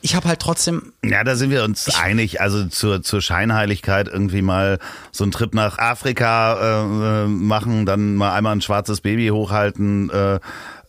[0.00, 0.92] ich habe halt trotzdem.
[1.04, 2.40] Ja, da sind wir uns einig.
[2.40, 4.78] Also zur, zur Scheinheiligkeit irgendwie mal
[5.10, 10.40] so einen Trip nach Afrika äh, machen, dann mal einmal ein schwarzes Baby hochhalten, äh,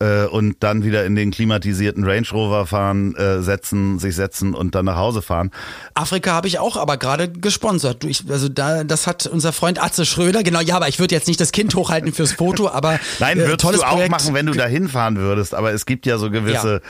[0.04, 4.76] äh, und dann wieder in den klimatisierten Range Rover fahren, äh, setzen, sich setzen und
[4.76, 5.52] dann nach Hause fahren.
[5.94, 8.04] Afrika habe ich auch aber gerade gesponsert.
[8.04, 11.16] Du, ich, also da, das hat unser Freund Atze Schröder, genau, ja, aber ich würde
[11.16, 14.12] jetzt nicht das Kind hochhalten fürs Foto, aber Nein, äh, würdest du auch Projekt.
[14.12, 16.82] machen, wenn du da hinfahren würdest, aber es gibt ja so gewisse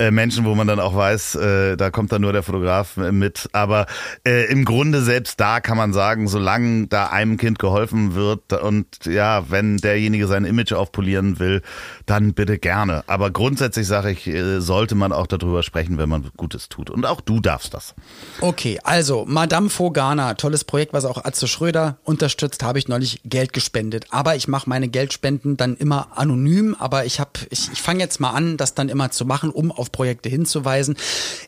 [0.00, 0.06] ja.
[0.06, 3.48] äh, Menschen, wo man dann auch weiß, äh, da kommt dann nur der Fotograf mit,
[3.52, 3.86] aber
[4.26, 8.86] äh, im Grunde selbst da kann man sagen, solange da einem Kind geholfen wird und
[9.04, 11.62] ja, wenn derjenige sein Image aufpolieren will,
[12.06, 13.04] dann bitte gerne.
[13.06, 16.90] Aber grundsätzlich sage ich, äh, sollte man auch darüber sprechen, wenn man Gutes tut.
[16.90, 17.94] Und auch du darfst das.
[18.40, 23.52] Okay, also Madame Fogana, tolles Projekt, was auch Atze Schröder unterstützt, habe ich neulich Geld
[23.52, 24.06] gespendet.
[24.10, 26.76] Aber ich mache meine Geldspenden dann immer anonym.
[26.78, 29.72] Aber ich habe, ich, ich fange jetzt mal an, das dann immer zu machen, um
[29.72, 30.96] auf Projekte hinzuweisen.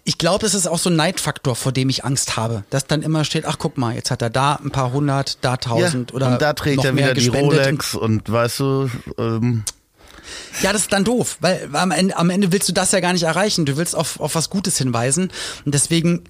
[0.04, 3.02] Ich glaube, es ist auch so ein Neidfaktor, vor dem ich Angst habe, dass dann
[3.02, 6.16] immer steht, ach guck mal, jetzt hat er da ein paar hundert, da tausend ja,
[6.16, 9.64] oder und da trägt er wieder die Rolex und, und weißt du, ähm,
[10.62, 13.12] ja, das ist dann doof, weil am Ende, am Ende willst du das ja gar
[13.12, 13.66] nicht erreichen.
[13.66, 15.30] Du willst auf, auf was Gutes hinweisen.
[15.64, 16.24] Und deswegen,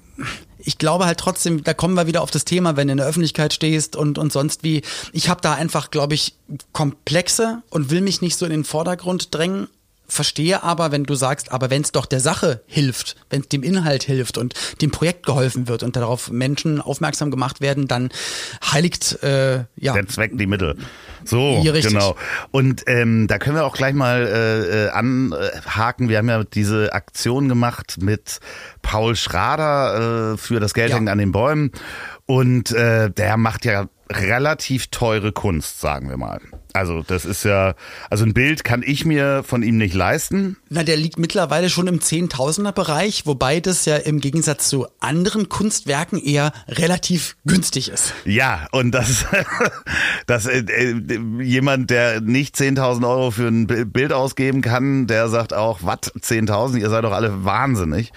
[0.58, 3.06] ich glaube halt trotzdem, da kommen wir wieder auf das Thema, wenn du in der
[3.06, 4.82] Öffentlichkeit stehst und, und sonst wie.
[5.12, 6.34] Ich habe da einfach, glaube ich,
[6.72, 9.68] Komplexe und will mich nicht so in den Vordergrund drängen
[10.08, 13.62] verstehe aber, wenn du sagst, aber wenn es doch der Sache hilft, wenn es dem
[13.62, 18.10] Inhalt hilft und dem Projekt geholfen wird und darauf Menschen aufmerksam gemacht werden, dann
[18.72, 20.76] heiligt äh, ja der Zweck die Mittel.
[21.28, 22.16] So, genau.
[22.50, 26.08] Und ähm, da können wir auch gleich mal äh, äh, anhaken.
[26.08, 28.40] Wir haben ja diese Aktion gemacht mit
[28.82, 30.96] Paul Schrader äh, für das Geld ja.
[30.96, 31.72] hängt an den Bäumen.
[32.26, 36.40] Und äh, der macht ja relativ teure Kunst, sagen wir mal.
[36.72, 37.74] Also das ist ja,
[38.10, 40.58] also ein Bild kann ich mir von ihm nicht leisten.
[40.68, 45.48] Na, der liegt mittlerweile schon im Zehntausender Bereich, wobei das ja im Gegensatz zu anderen
[45.48, 48.12] Kunstwerken eher relativ günstig ist.
[48.26, 49.24] Ja, und das,
[50.26, 51.00] das äh, äh
[51.42, 56.78] jemand, der nicht 10.000 Euro für ein Bild ausgeben kann, der sagt auch, was, 10.000,
[56.78, 58.12] ihr seid doch alle wahnsinnig.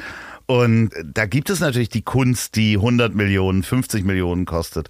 [0.47, 4.89] Und da gibt es natürlich die Kunst, die 100 Millionen, 50 Millionen kostet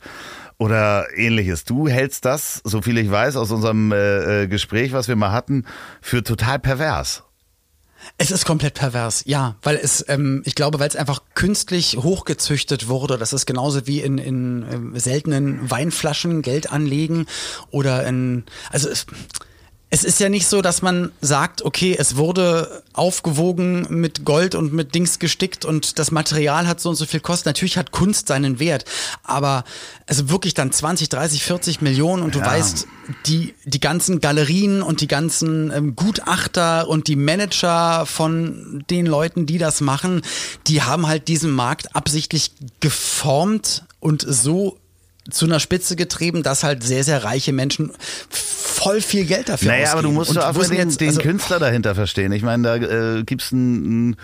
[0.59, 1.63] oder ähnliches.
[1.63, 5.31] Du hältst das, so viel ich weiß, aus unserem äh, äh, Gespräch, was wir mal
[5.31, 5.65] hatten,
[6.01, 7.23] für total pervers.
[8.17, 12.87] Es ist komplett pervers, ja, weil es, ähm, ich glaube, weil es einfach künstlich hochgezüchtet
[12.87, 13.17] wurde.
[13.17, 17.25] Das ist genauso wie in, in äh, seltenen Weinflaschen Geld anlegen
[17.71, 19.05] oder in, also es,
[19.91, 24.71] es ist ja nicht so, dass man sagt, okay, es wurde aufgewogen mit Gold und
[24.71, 27.49] mit Dings gestickt und das Material hat so und so viel Kosten.
[27.49, 28.85] Natürlich hat Kunst seinen Wert,
[29.23, 29.63] aber
[30.05, 32.45] also wirklich dann 20, 30, 40 Millionen und du ja.
[32.45, 32.87] weißt,
[33.25, 39.47] die, die ganzen Galerien und die ganzen ähm, Gutachter und die Manager von den Leuten,
[39.47, 40.21] die das machen,
[40.67, 44.77] die haben halt diesen Markt absichtlich geformt und so
[45.29, 47.91] zu einer Spitze getrieben, dass halt sehr, sehr reiche Menschen
[48.29, 49.99] voll viel Geld dafür naja, ausgeben.
[49.99, 52.31] aber du musst doch auch den, den also Künstler dahinter verstehen.
[52.31, 54.17] Ich meine, da äh, gibt's ein, ein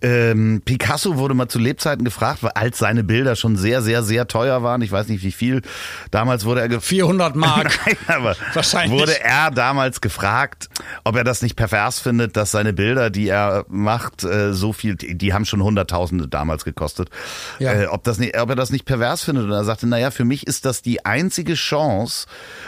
[0.00, 4.28] ähm, Picasso wurde mal zu Lebzeiten gefragt, weil als seine Bilder schon sehr, sehr, sehr
[4.28, 4.80] teuer waren.
[4.82, 5.62] Ich weiß nicht wie viel.
[6.10, 7.78] Damals wurde er 400 Mark.
[7.86, 8.98] Nein, aber Wahrscheinlich.
[8.98, 10.68] wurde er damals gefragt,
[11.02, 14.94] ob er das nicht pervers findet, dass seine Bilder, die er macht, äh, so viel,
[14.94, 17.10] die, die haben schon Hunderttausende damals gekostet.
[17.58, 17.72] Ja.
[17.72, 19.46] Äh, ob das nicht, ob er das nicht pervers findet.
[19.46, 22.26] Und er sagte, naja, für mich ist das die einzige Chance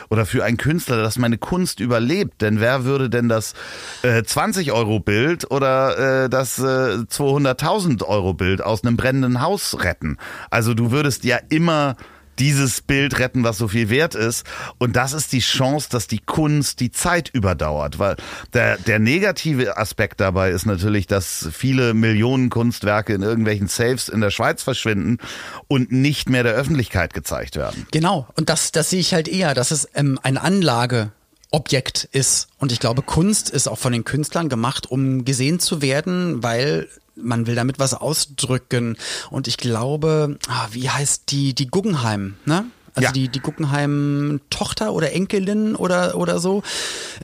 [0.09, 2.43] oder für einen Künstler, dass meine Kunst überlebt.
[2.43, 3.55] Denn wer würde denn das
[4.03, 9.83] äh, 20 Euro Bild oder äh, das äh, 200.000 Euro Bild aus einem brennenden Haus
[9.85, 10.17] retten.
[10.49, 11.97] Also du würdest ja immer
[12.39, 14.47] dieses Bild retten, was so viel wert ist.
[14.79, 17.99] Und das ist die Chance, dass die Kunst die Zeit überdauert.
[17.99, 18.17] Weil
[18.55, 24.23] der, der negative Aspekt dabei ist natürlich, dass viele Millionen Kunstwerke in irgendwelchen Safes in
[24.23, 25.19] der Schweiz verschwinden
[25.69, 27.87] und nicht mehr der Öffentlichkeit gezeigt werden.
[27.91, 28.27] Genau.
[28.37, 31.13] Und das, das sehe ich halt eher, dass es ähm, eine Anlage
[31.51, 32.49] Objekt ist.
[32.59, 36.89] Und ich glaube, Kunst ist auch von den Künstlern gemacht, um gesehen zu werden, weil
[37.17, 38.97] man will damit was ausdrücken.
[39.31, 42.67] Und ich glaube, ah, wie heißt die, die Guggenheim, ne?
[42.95, 43.13] Also ja.
[43.13, 46.65] die, die Guggenheim-Tochter oder Enkelin oder, oder so,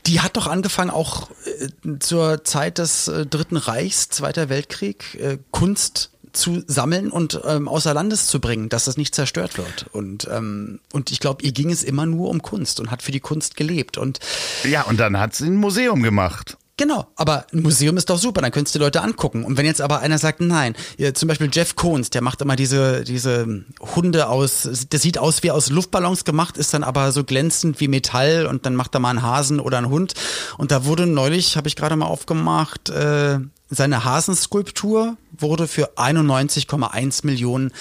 [0.06, 5.38] die hat doch angefangen, auch äh, zur Zeit des äh, Dritten Reichs, Zweiter Weltkrieg, äh,
[5.50, 9.86] Kunst zu sammeln und ähm, außer Landes zu bringen, dass das nicht zerstört wird.
[9.92, 13.12] Und, ähm, und ich glaube, ihr ging es immer nur um Kunst und hat für
[13.12, 13.98] die Kunst gelebt.
[13.98, 14.20] Und
[14.64, 16.56] ja, und dann hat sie ein Museum gemacht.
[16.78, 19.44] Genau, aber ein Museum ist doch super, dann könntest du die Leute angucken.
[19.44, 20.74] Und wenn jetzt aber einer sagt, nein,
[21.14, 25.50] zum Beispiel Jeff Koons, der macht immer diese, diese Hunde aus, das sieht aus wie
[25.50, 29.08] aus Luftballons gemacht, ist dann aber so glänzend wie Metall und dann macht er mal
[29.08, 30.12] einen Hasen oder einen Hund.
[30.58, 37.26] Und da wurde neulich, habe ich gerade mal aufgemacht, äh, seine Hasenskulptur wurde für 91,1
[37.26, 37.72] Millionen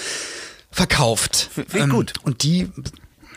[0.70, 1.50] verkauft.
[1.52, 2.12] Finde ich gut.
[2.22, 2.70] Und die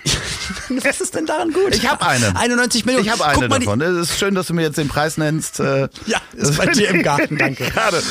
[0.83, 1.75] Was ist denn daran gut?
[1.75, 2.35] Ich habe eine.
[2.35, 3.05] 91 Millionen.
[3.05, 3.81] Ich habe eine Guck davon.
[3.81, 5.59] Es ist schön, dass du mir jetzt den Preis nennst.
[5.59, 7.65] äh, Ja, ist bei dir im Garten, danke.
[7.71, 8.01] Gerade.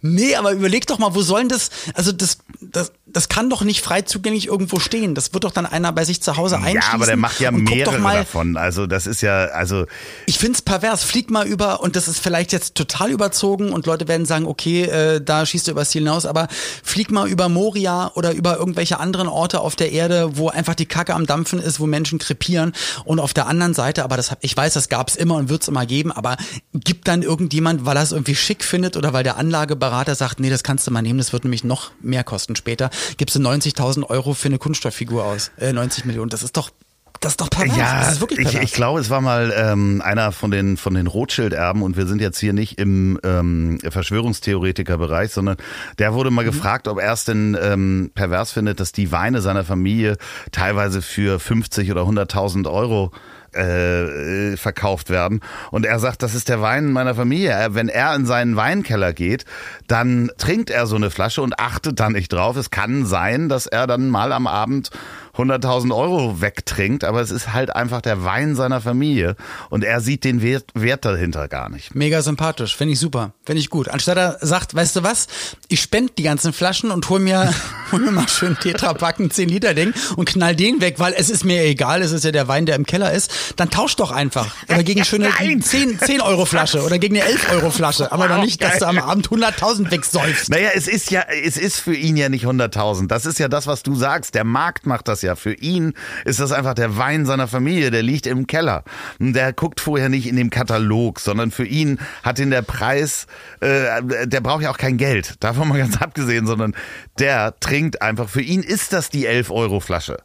[0.00, 3.84] Nee, aber überleg doch mal, wo sollen das, also das, das, das kann doch nicht
[3.84, 5.14] frei zugänglich irgendwo stehen.
[5.14, 6.80] Das wird doch dann einer bei sich zu Hause einschließen.
[6.80, 8.56] Ja, aber der macht ja mehrere mal, davon.
[8.56, 9.86] Also das ist ja, also
[10.26, 11.04] Ich find's pervers.
[11.04, 14.84] Flieg mal über und das ist vielleicht jetzt total überzogen und Leute werden sagen, okay,
[14.84, 16.48] äh, da schießt du übers Ziel hinaus, aber
[16.82, 20.86] flieg mal über Moria oder über irgendwelche anderen Orte auf der Erde, wo einfach die
[20.86, 22.72] Kacke am Dampfen ist, wo Menschen krepieren.
[23.04, 25.86] Und auf der anderen Seite, aber das ich weiß, das gab's immer und wird's immer
[25.86, 26.36] geben, aber
[26.74, 30.50] gibt dann irgendjemand, weil er es irgendwie schick findet oder weil der Anlageberater sagt, nee,
[30.50, 34.04] das kannst du mal nehmen, das wird nämlich noch mehr kosten später, gibst du 90.000
[34.04, 36.70] Euro für eine Kunststofffigur aus, äh, 90 Millionen, das ist doch
[37.20, 37.76] das ist doch pervers.
[37.76, 38.64] Ja, das ist wirklich ich, pervers.
[38.64, 42.20] ich glaube, es war mal ähm, einer von den von den Rothschild-Erben und wir sind
[42.20, 45.56] jetzt hier nicht im ähm, Verschwörungstheoretiker-Bereich, sondern
[45.98, 46.36] der wurde Mhm.
[46.36, 50.16] mal gefragt, ob er es denn ähm, pervers findet, dass die Weine seiner Familie
[50.52, 53.10] teilweise für 50 oder 100.000 Euro
[53.52, 55.40] äh, verkauft werden.
[55.70, 57.68] Und er sagt, das ist der Wein meiner Familie.
[57.70, 59.44] Wenn er in seinen Weinkeller geht,
[59.86, 62.56] dann trinkt er so eine Flasche und achtet da nicht drauf.
[62.56, 64.90] Es kann sein, dass er dann mal am Abend
[65.38, 69.36] 100.000 Euro wegtrinkt, aber es ist halt einfach der Wein seiner Familie
[69.70, 71.94] und er sieht den Wert, Wert dahinter gar nicht.
[71.94, 73.88] Mega sympathisch, finde ich super, finde ich gut.
[73.88, 75.28] Anstatt er sagt, weißt du was,
[75.68, 77.54] ich spend die ganzen Flaschen und hol mir,
[77.92, 81.44] hol mir mal schön Tetrapacken 10 Liter Ding und knall den weg, weil es ist
[81.44, 83.32] mir egal, es ist ja der Wein, der im Keller ist.
[83.56, 84.54] Dann tausch doch einfach.
[84.68, 85.62] Oder gegen eine schöne Nein.
[85.62, 88.12] 10, 10 Euro Flasche oder gegen eine 11 Euro Flasche.
[88.12, 90.50] Aber doch nicht, dass du am Abend 100.000 wegsäufst.
[90.50, 93.08] Naja, es ist ja, es ist für ihn ja nicht 100.000.
[93.08, 94.34] Das ist ja das, was du sagst.
[94.34, 95.36] Der Markt macht das ja.
[95.36, 97.90] Für ihn ist das einfach der Wein seiner Familie.
[97.90, 98.84] Der liegt im Keller.
[99.18, 103.26] Und Der guckt vorher nicht in dem Katalog, sondern für ihn hat ihn der Preis,
[103.60, 105.34] äh, der braucht ja auch kein Geld.
[105.40, 106.74] Davon mal ganz abgesehen, sondern
[107.18, 108.28] der trinkt einfach.
[108.28, 110.18] Für ihn ist das die 11 Euro Flasche.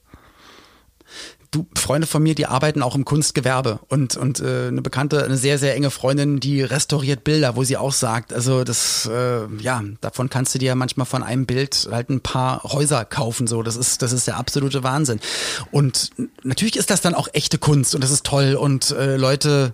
[1.54, 3.80] Du, Freunde von mir, die arbeiten auch im Kunstgewerbe.
[3.88, 7.78] Und, und äh, eine bekannte, eine sehr, sehr enge Freundin, die restauriert Bilder, wo sie
[7.78, 11.88] auch sagt, also das, äh, ja, davon kannst du dir ja manchmal von einem Bild
[11.92, 15.20] halt ein paar Häuser kaufen, so, das ist, das ist der absolute Wahnsinn.
[15.72, 16.12] Und
[16.44, 18.56] natürlich ist das dann auch echte Kunst und das ist toll.
[18.56, 19.74] Und äh, Leute,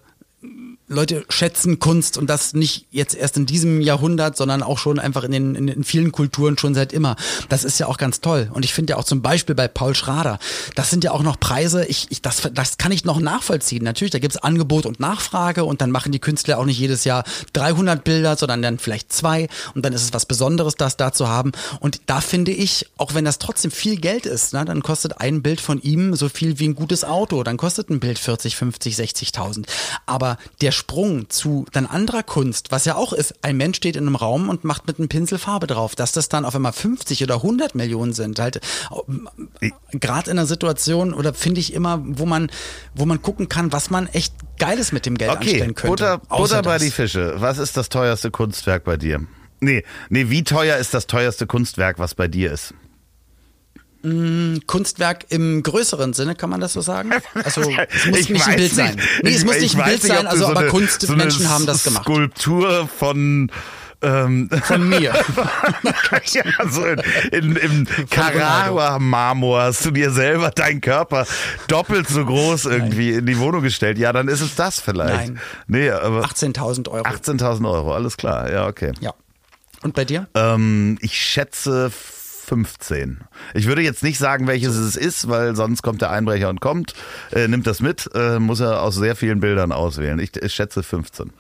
[0.90, 5.24] Leute schätzen Kunst und das nicht jetzt erst in diesem Jahrhundert, sondern auch schon einfach
[5.24, 7.16] in den in, in vielen Kulturen schon seit immer.
[7.48, 8.50] Das ist ja auch ganz toll.
[8.54, 10.40] Und ich finde ja auch zum Beispiel bei Paul Schrader,
[10.76, 13.84] das sind ja auch noch Preise, ich, ich, das, das kann ich noch nachvollziehen.
[13.84, 17.24] Natürlich, da gibt's Angebot und Nachfrage und dann machen die Künstler auch nicht jedes Jahr
[17.54, 21.28] 300 Bilder, sondern dann vielleicht zwei und dann ist es was Besonderes, das da zu
[21.28, 21.52] haben.
[21.80, 25.42] Und da finde ich, auch wenn das trotzdem viel Geld ist, ne, dann kostet ein
[25.42, 27.44] Bild von ihm so viel wie ein gutes Auto.
[27.44, 29.66] Dann kostet ein Bild 40, 50, 60.000.
[30.06, 34.08] Aber der Sprung zu dann anderer Kunst, was ja auch ist, ein Mensch steht in
[34.08, 37.22] einem Raum und macht mit einem Pinsel Farbe drauf, dass das dann auf einmal 50
[37.24, 38.62] oder 100 Millionen sind, halt
[39.92, 42.50] gerade in einer Situation oder finde ich immer, wo man
[42.96, 45.90] wo man gucken kann, was man echt Geiles mit dem Geld Okay, anstellen könnte.
[45.90, 46.84] Butter, Butter bei das.
[46.84, 47.36] die Fische.
[47.38, 49.22] Was ist das teuerste Kunstwerk bei dir?
[49.60, 52.74] Nee, nee, wie teuer ist das teuerste Kunstwerk, was bei dir ist?
[54.66, 57.12] Kunstwerk im größeren Sinne, kann man das so sagen?
[57.34, 59.02] Also es muss Ich nicht ein Bild sein.
[59.24, 61.44] Nee, es Ich- muss ich nicht ein Bild nicht, sein, also so aber eine- Kunstmenschen
[61.44, 62.04] so haben das gemacht.
[62.04, 63.52] Skulptur von
[64.02, 65.12] ähm, Von mir.
[66.32, 67.00] ja, so in,
[67.32, 71.26] in, im Carrara-Marmor hast du dir selber deinen Körper
[71.68, 73.98] doppelt so groß irgendwie in die Wohnung gestellt.
[73.98, 75.34] Ja, dann ist es das vielleicht.
[75.34, 75.40] Nein.
[75.68, 77.06] Nee, aber 18.000 Euro.
[77.06, 78.50] 18.000 Euro, alles klar.
[78.50, 78.94] Ja, okay.
[79.02, 79.14] Ja.
[79.82, 80.28] Und bei dir?
[80.34, 81.92] Ähm, ich schätze
[82.50, 83.20] 15.
[83.54, 86.96] Ich würde jetzt nicht sagen, welches es ist, weil sonst kommt der Einbrecher und kommt,
[87.32, 90.18] äh, nimmt das mit, äh, muss er aus sehr vielen Bildern auswählen.
[90.18, 91.32] Ich, ich schätze 15.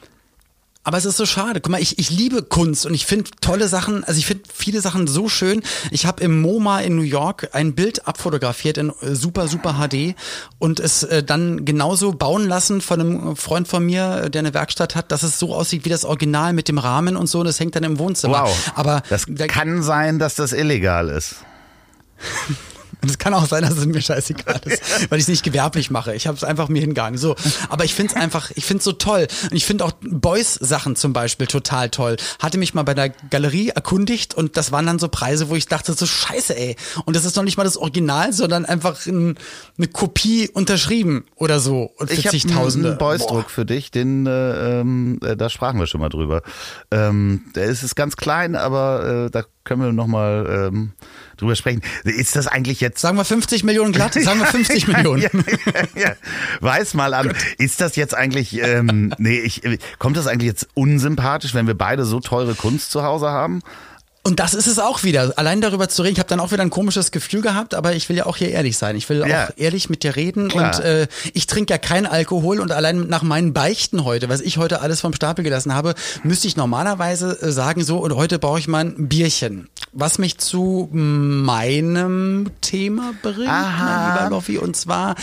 [0.85, 1.59] Aber es ist so schade.
[1.59, 4.79] Guck mal, ich, ich liebe Kunst und ich finde tolle Sachen, also ich finde viele
[4.81, 5.61] Sachen so schön.
[5.91, 10.15] Ich habe im MoMA in New York ein Bild abfotografiert in äh, super, super HD
[10.57, 14.53] und es äh, dann genauso bauen lassen von einem Freund von mir, äh, der eine
[14.53, 17.47] Werkstatt hat, dass es so aussieht wie das Original mit dem Rahmen und so und
[17.47, 18.43] es hängt dann im Wohnzimmer.
[18.45, 18.71] Wow.
[18.75, 21.35] Aber das da- kann sein, dass das illegal ist.
[23.01, 25.89] Und es kann auch sein, dass es mir scheißegal ist, weil ich es nicht gewerblich
[25.89, 26.13] mache.
[26.15, 27.17] Ich habe es einfach mir hingegangen.
[27.17, 27.35] So,
[27.69, 29.27] aber ich finde es einfach, ich finde es so toll.
[29.43, 32.17] Und ich finde auch Boys-Sachen zum Beispiel total toll.
[32.39, 35.67] Hatte mich mal bei der Galerie erkundigt und das waren dann so Preise, wo ich
[35.67, 36.75] dachte, so scheiße, ey.
[37.05, 39.37] Und das ist noch nicht mal das Original, sondern einfach ein,
[39.77, 41.91] eine Kopie unterschrieben oder so.
[41.97, 42.85] Und Ich habe 40.000.
[42.85, 46.41] einen Boys-Druck für dich, den, äh, ähm, äh, da sprachen wir schon mal drüber.
[46.91, 50.93] Ähm, der ist, ist ganz klein, aber äh, da können wir nochmal ähm,
[51.39, 51.81] drüber sprechen.
[52.03, 54.13] Ist das eigentlich jetzt Sagen wir 50 Millionen glatt?
[54.13, 55.21] Sagen wir 50 Millionen.
[55.21, 56.13] ja, ja, ja.
[56.59, 57.33] Weiß mal an.
[57.57, 59.61] Ist das jetzt eigentlich, ähm, nee, ich,
[59.97, 63.61] kommt das eigentlich jetzt unsympathisch, wenn wir beide so teure Kunst zu Hause haben?
[64.21, 65.33] Und das ist es auch wieder.
[65.37, 68.09] Allein darüber zu reden, ich habe dann auch wieder ein komisches Gefühl gehabt, aber ich
[68.09, 68.95] will ja auch hier ehrlich sein.
[68.97, 69.45] Ich will Ja.
[69.45, 70.49] auch ehrlich mit dir reden.
[70.49, 70.75] Klar.
[70.75, 74.57] Und äh, ich trinke ja keinen Alkohol und allein nach meinen Beichten heute, was ich
[74.57, 78.59] heute alles vom Stapel gelassen habe, müsste ich normalerweise äh, sagen so, und heute brauche
[78.59, 79.69] ich mal ein Bierchen.
[79.93, 83.83] Was mich zu meinem Thema bringt, Aha.
[83.85, 85.15] mein lieber Loffi, und zwar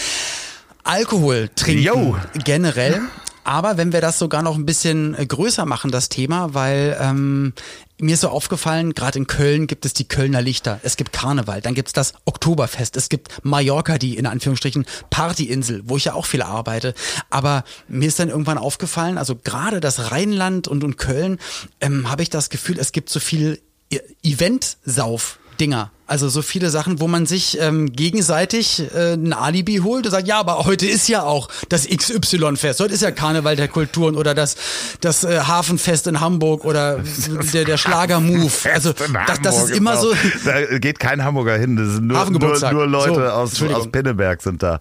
[0.84, 2.16] Alkohol trinken Yo.
[2.44, 3.02] generell.
[3.44, 7.52] Aber wenn wir das sogar noch ein bisschen äh, größer machen, das Thema, weil ähm,
[7.98, 11.60] mir ist so aufgefallen, gerade in Köln gibt es die Kölner Lichter, es gibt Karneval,
[11.62, 16.14] dann gibt es das Oktoberfest, es gibt Mallorca, die in Anführungsstrichen Partyinsel, wo ich ja
[16.14, 16.94] auch viel arbeite.
[17.30, 21.38] Aber mir ist dann irgendwann aufgefallen, also gerade das Rheinland und, und Köln,
[21.80, 25.90] ähm, habe ich das Gefühl, es gibt so viel E- Event-Sauf-Dinger.
[26.06, 30.28] Also so viele Sachen, wo man sich ähm, gegenseitig äh, ein Alibi holt und sagt,
[30.28, 34.34] ja, aber heute ist ja auch das XY-Fest, heute ist ja Karneval der Kulturen oder
[34.34, 34.56] das,
[35.00, 37.00] das äh, Hafenfest in Hamburg oder
[37.52, 38.52] der, der Schlager-Move.
[38.72, 40.02] Also das, das ist immer auch.
[40.02, 43.90] so, Da geht kein Hamburger hin, das sind nur, nur, nur Leute So, aus, aus
[43.90, 44.78] Pinneberg sind da.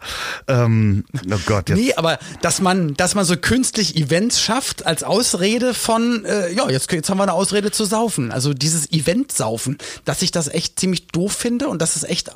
[0.48, 1.80] Ähm, oh Gott, jetzt.
[1.80, 6.70] Nee, aber dass man, dass man so künstlich Events schafft als Ausrede von, äh, ja,
[6.70, 8.32] jetzt, jetzt haben wir eine Ausrede zu saufen.
[8.32, 12.30] Also dieses Event-Saufen, dass ich das echt ziemlich doof finde und das ist echt,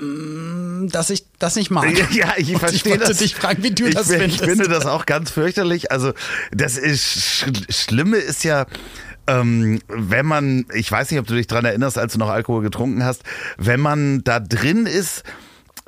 [0.00, 1.86] ähm, dass ich das nicht mag.
[2.12, 3.18] Ja, ich Und verstehe ich wollte das.
[3.18, 4.44] dich fragen, wie du ich, das ich findest.
[4.44, 5.90] finde das auch ganz fürchterlich.
[5.92, 6.12] Also
[6.52, 8.66] das ist sch Schlimme ist ja.
[9.28, 12.62] Ähm, wenn man, ich weiß nicht, ob du dich dran erinnerst, als du noch Alkohol
[12.62, 13.22] getrunken hast,
[13.58, 15.24] wenn man da drin ist,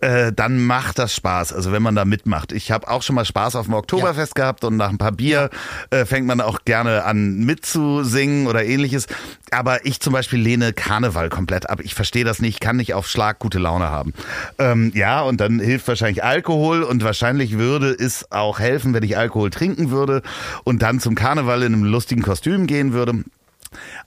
[0.00, 1.52] äh, dann macht das Spaß.
[1.52, 2.52] Also wenn man da mitmacht.
[2.52, 5.50] Ich habe auch schon mal Spaß auf dem Oktoberfest gehabt und nach ein paar Bier
[5.90, 9.06] äh, fängt man auch gerne an mitzusingen oder ähnliches.
[9.50, 11.80] Aber ich zum Beispiel lehne Karneval komplett ab.
[11.82, 14.12] Ich verstehe das nicht, kann nicht auf Schlag gute Laune haben.
[14.58, 19.16] Ähm, ja, und dann hilft wahrscheinlich Alkohol und wahrscheinlich würde es auch helfen, wenn ich
[19.16, 20.22] Alkohol trinken würde
[20.64, 23.24] und dann zum Karneval in einem lustigen Kostüm gehen würde.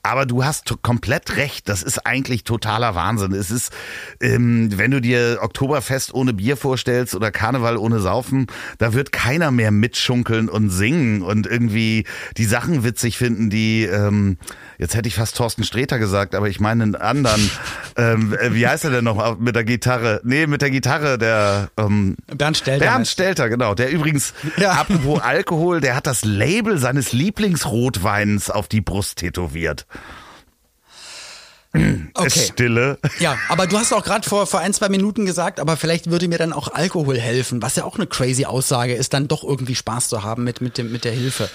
[0.02, 1.68] Aber du hast komplett recht.
[1.68, 3.32] Das ist eigentlich totaler Wahnsinn.
[3.32, 3.72] Es ist,
[4.20, 8.46] ähm, wenn du dir Oktoberfest ohne Bier vorstellst oder Karneval ohne Saufen,
[8.78, 12.06] da wird keiner mehr mitschunkeln und singen und irgendwie
[12.36, 14.38] die Sachen witzig finden, die, ähm,
[14.82, 17.50] jetzt hätte ich fast Thorsten Sträter gesagt, aber ich meine einen anderen.
[17.96, 20.20] ähm, äh, wie heißt er denn noch mit der Gitarre?
[20.24, 22.84] Nee, mit der Gitarre, der ähm, Bernd Stelter.
[22.84, 23.74] Bernd Stelter, genau.
[23.74, 24.72] Der übrigens, Ja.
[24.72, 29.86] apropos Alkohol, der hat das Label seines Lieblingsrotweins auf die Brust tätowiert.
[31.74, 32.28] Okay.
[32.52, 32.98] Stille.
[33.18, 36.28] Ja, aber du hast auch gerade vor, vor ein, zwei Minuten gesagt, aber vielleicht würde
[36.28, 39.74] mir dann auch Alkohol helfen, was ja auch eine crazy Aussage ist, dann doch irgendwie
[39.74, 41.48] Spaß zu haben mit, mit, dem, mit der Hilfe.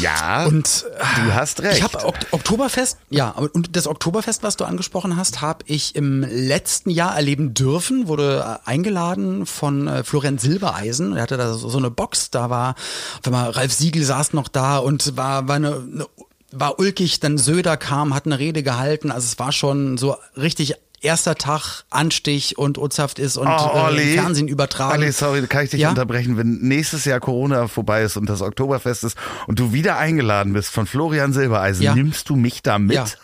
[0.00, 1.78] Ja, Und du hast recht.
[1.78, 6.22] Ich habe ok Oktoberfest, ja, und das Oktoberfest, was du angesprochen hast, habe ich im
[6.22, 11.16] letzten Jahr erleben dürfen, wurde äh, eingeladen von äh, Florian Silbereisen.
[11.16, 12.76] Er hatte da so so eine Box, da war,
[13.18, 16.06] auf einmal Ralf Siegel saß noch da und war, war eine, eine
[16.54, 20.74] war ulkig, dann Söder kam, hat eine Rede gehalten, also es war schon so richtig
[21.00, 25.02] erster Tag Anstich und Ozhaft ist und Oh, äh, Fernsehen übertragen.
[25.02, 25.90] Olli, sorry, kann ich dich Ja?
[25.90, 30.54] unterbrechen, wenn nächstes Jahr Corona vorbei ist und das Oktoberfest ist und du wieder eingeladen
[30.54, 31.94] bist von Florian Silbereisen, Ja.
[31.94, 32.96] nimmst du mich da mit?
[32.96, 33.04] Ja.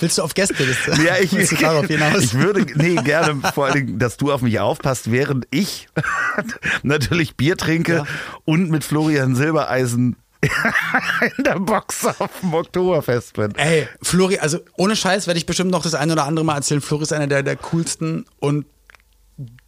[0.00, 0.92] Willst du auf Gästeliste?
[1.04, 2.22] Ja, ich, hinaus?
[2.24, 5.88] ich würde, nee, gerne vor allen Dingen, dass du auf mich aufpasst, während ich
[6.82, 8.04] natürlich Bier trinke Ja.
[8.46, 10.16] und mit Florian Silbereisen
[11.36, 13.54] in der Box auf dem Oktoberfest bin.
[13.56, 16.80] Ey, Flori, also ohne Scheiß werde ich bestimmt noch das eine oder andere Mal erzählen.
[16.80, 18.66] Flori ist einer der, der coolsten und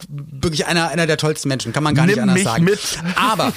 [0.08, 2.64] wirklich einer, einer der tollsten Menschen, kann man gar nicht Nimm anders mich sagen.
[2.64, 2.80] mit.
[3.16, 3.52] Aber,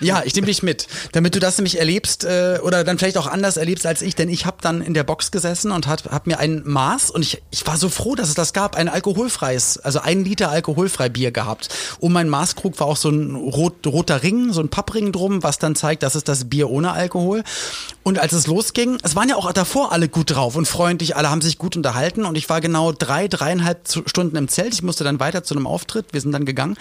[0.00, 3.26] ja, ich nehme dich mit, damit du das nämlich erlebst äh, oder dann vielleicht auch
[3.26, 6.26] anders erlebst als ich, denn ich habe dann in der Box gesessen und hat, hab
[6.26, 9.78] mir ein Maß und ich, ich war so froh, dass es das gab, ein alkoholfreies,
[9.78, 11.70] also ein Liter alkoholfrei Bier gehabt.
[11.98, 15.58] Um mein Maßkrug war auch so ein rot, roter Ring, so ein Pappring drum, was
[15.58, 17.42] dann zeigt, das ist das Bier ohne Alkohol.
[18.08, 21.28] Und als es losging, es waren ja auch davor alle gut drauf und freundlich, alle
[21.28, 24.72] haben sich gut unterhalten und ich war genau drei, dreieinhalb Stunden im Zelt.
[24.72, 26.78] Ich musste dann weiter zu einem Auftritt, wir sind dann gegangen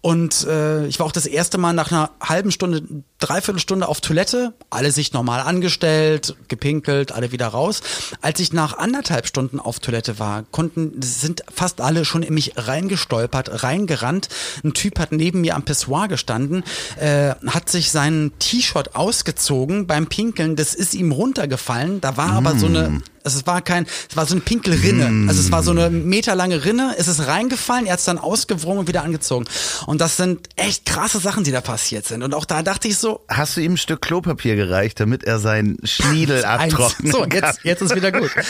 [0.00, 2.82] und äh, ich war auch das erste Mal nach einer halben Stunde,
[3.18, 7.82] dreiviertel Stunde auf Toilette, alle sich normal angestellt, gepinkelt, alle wieder raus.
[8.22, 12.52] Als ich nach anderthalb Stunden auf Toilette war, konnten, sind fast alle schon in mich
[12.56, 14.30] reingestolpert, reingerannt.
[14.64, 16.64] Ein Typ hat neben mir am Pissoir gestanden,
[16.98, 22.00] äh, hat sich sein T-Shirt ausgezogen beim Pinkeln, das ist ihm runtergefallen.
[22.00, 25.28] Da war aber so eine, also es war kein, es war so eine Pinkelrinne.
[25.28, 28.78] Also es war so eine meterlange Rinne, es ist reingefallen, er hat es dann ausgewrungen
[28.80, 29.46] und wieder angezogen.
[29.86, 32.22] Und das sind echt krasse Sachen, die da passiert sind.
[32.22, 33.24] Und auch da dachte ich so.
[33.28, 37.12] Hast du ihm ein Stück Klopapier gereicht, damit er seinen Schniedel abtrocknet?
[37.12, 38.30] So, jetzt, jetzt ist wieder gut.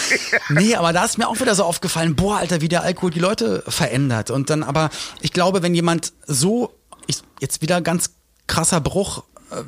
[0.51, 3.21] Nee, aber da ist mir auch wieder so aufgefallen, boah, Alter, wie der Alkohol die
[3.21, 4.31] Leute verändert.
[4.31, 4.91] Und dann aber,
[5.21, 6.75] ich glaube, wenn jemand so,
[7.07, 8.11] ich, jetzt wieder ganz
[8.47, 9.23] krasser Bruch,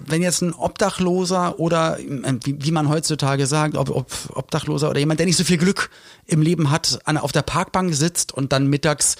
[0.07, 5.01] wenn jetzt ein Obdachloser oder äh, wie, wie man heutzutage sagt, ob, ob Obdachloser oder
[5.01, 5.91] jemand, der nicht so viel Glück
[6.26, 9.16] im Leben hat, an, auf der Parkbank sitzt und dann mittags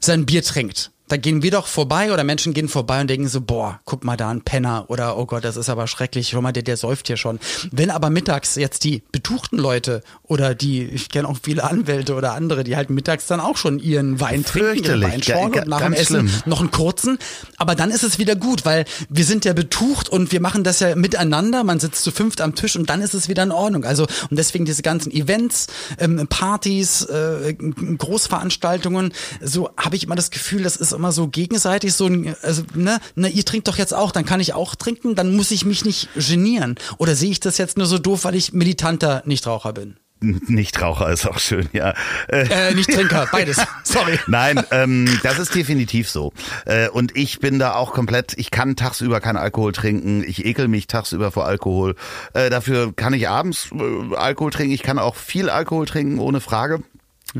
[0.00, 3.42] sein Bier trinkt da gehen wir doch vorbei oder Menschen gehen vorbei und denken so,
[3.42, 6.52] boah, guck mal da ein Penner oder oh Gott, das ist aber schrecklich, schau mal,
[6.52, 7.38] der, der säuft hier schon.
[7.70, 12.32] Wenn aber mittags jetzt die betuchten Leute oder die, ich kenne auch viele Anwälte oder
[12.32, 15.82] andere, die halt mittags dann auch schon ihren Wein trinken, ihren Wein schauen und nach
[15.82, 16.42] dem Essen schlimm.
[16.46, 17.18] noch einen kurzen,
[17.58, 20.80] aber dann ist es wieder gut, weil wir sind ja betucht und wir machen das
[20.80, 23.84] ja miteinander, man sitzt zu fünft am Tisch und dann ist es wieder in Ordnung.
[23.84, 25.66] Also und deswegen diese ganzen Events,
[25.98, 31.94] ähm, Partys, äh, Großveranstaltungen, so habe ich immer das Gefühl, das ist immer so gegenseitig
[31.94, 35.14] so ein, also, ne, ne, ihr trinkt doch jetzt auch, dann kann ich auch trinken,
[35.14, 36.76] dann muss ich mich nicht genieren.
[36.98, 39.96] Oder sehe ich das jetzt nur so doof, weil ich militanter Nichtraucher bin?
[40.48, 41.94] Nichtraucher ist auch schön, ja.
[42.28, 43.60] Äh, nicht Trinker, beides.
[43.82, 44.18] Sorry.
[44.26, 46.32] Nein, ähm, das ist definitiv so.
[46.66, 50.24] Äh, und ich bin da auch komplett, ich kann tagsüber keinen Alkohol trinken.
[50.26, 51.94] Ich ekel mich tagsüber vor Alkohol.
[52.32, 54.72] Äh, dafür kann ich abends äh, Alkohol trinken.
[54.72, 56.82] Ich kann auch viel Alkohol trinken, ohne Frage.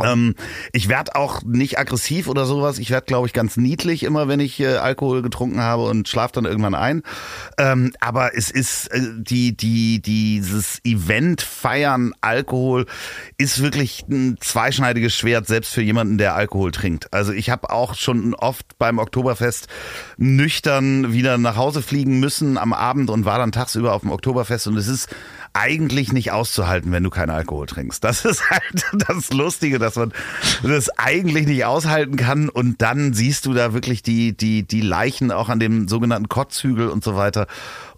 [0.03, 0.35] Ähm,
[0.73, 2.79] ich werde auch nicht aggressiv oder sowas.
[2.79, 6.33] Ich werde, glaube ich, ganz niedlich immer, wenn ich äh, Alkohol getrunken habe und schlaf
[6.33, 7.03] dann irgendwann ein.
[7.59, 12.87] Ähm, aber es ist äh, die die dieses Event feiern Alkohol
[13.39, 17.13] ist wirklich ein zweischneidiges Schwert selbst für jemanden, der Alkohol trinkt.
[17.13, 19.69] Also ich habe auch schon oft beim Oktoberfest
[20.17, 24.67] nüchtern wieder nach Hause fliegen müssen am Abend und war dann tagsüber auf dem Oktoberfest
[24.67, 25.09] und es ist
[25.55, 28.03] eigentlich nicht auszuhalten, wenn du keinen Alkohol trinkst.
[28.03, 30.13] Das ist halt das Lustige, dass man
[30.63, 35.31] das eigentlich nicht aushalten kann und dann siehst du da wirklich die, die, die Leichen
[35.31, 37.47] auch an dem sogenannten Kotzhügel und so weiter.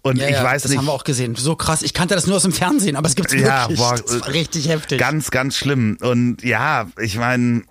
[0.03, 0.77] Und ja, ich weiß das nicht.
[0.77, 1.35] Das haben wir auch gesehen.
[1.35, 1.81] So krass.
[1.81, 3.49] Ich kannte das nur aus dem Fernsehen, aber es gibt's wirklich.
[3.49, 4.99] Ja, boah, das war richtig heftig.
[4.99, 5.97] Ganz, ganz schlimm.
[5.99, 7.63] Und ja, ich meine,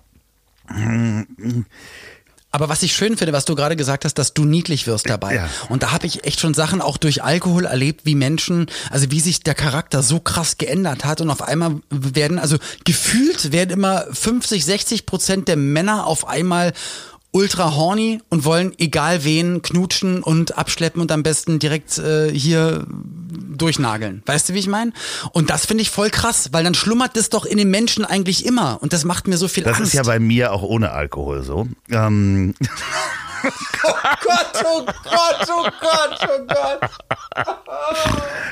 [2.51, 5.35] aber was ich schön finde, was du gerade gesagt hast, dass du niedlich wirst dabei.
[5.35, 5.49] Ja.
[5.69, 9.19] Und da habe ich echt schon Sachen auch durch Alkohol erlebt, wie Menschen, also wie
[9.19, 14.05] sich der Charakter so krass geändert hat und auf einmal werden, also gefühlt werden immer
[14.11, 16.73] 50, 60 Prozent der Männer auf einmal
[17.37, 22.87] ultra horny und wollen egal wen knutschen und abschleppen und am besten direkt äh, hier
[23.55, 24.23] durchnageln.
[24.25, 24.91] Weißt du, wie ich meine?
[25.33, 28.43] Und das finde ich voll krass, weil dann schlummert das doch in den Menschen eigentlich
[28.43, 29.81] immer und das macht mir so viel das Angst.
[29.81, 31.67] Das ist ja bei mir auch ohne Alkohol so.
[31.91, 32.55] Ähm.
[33.83, 36.89] oh Gott, oh Gott, oh Gott, oh Gott.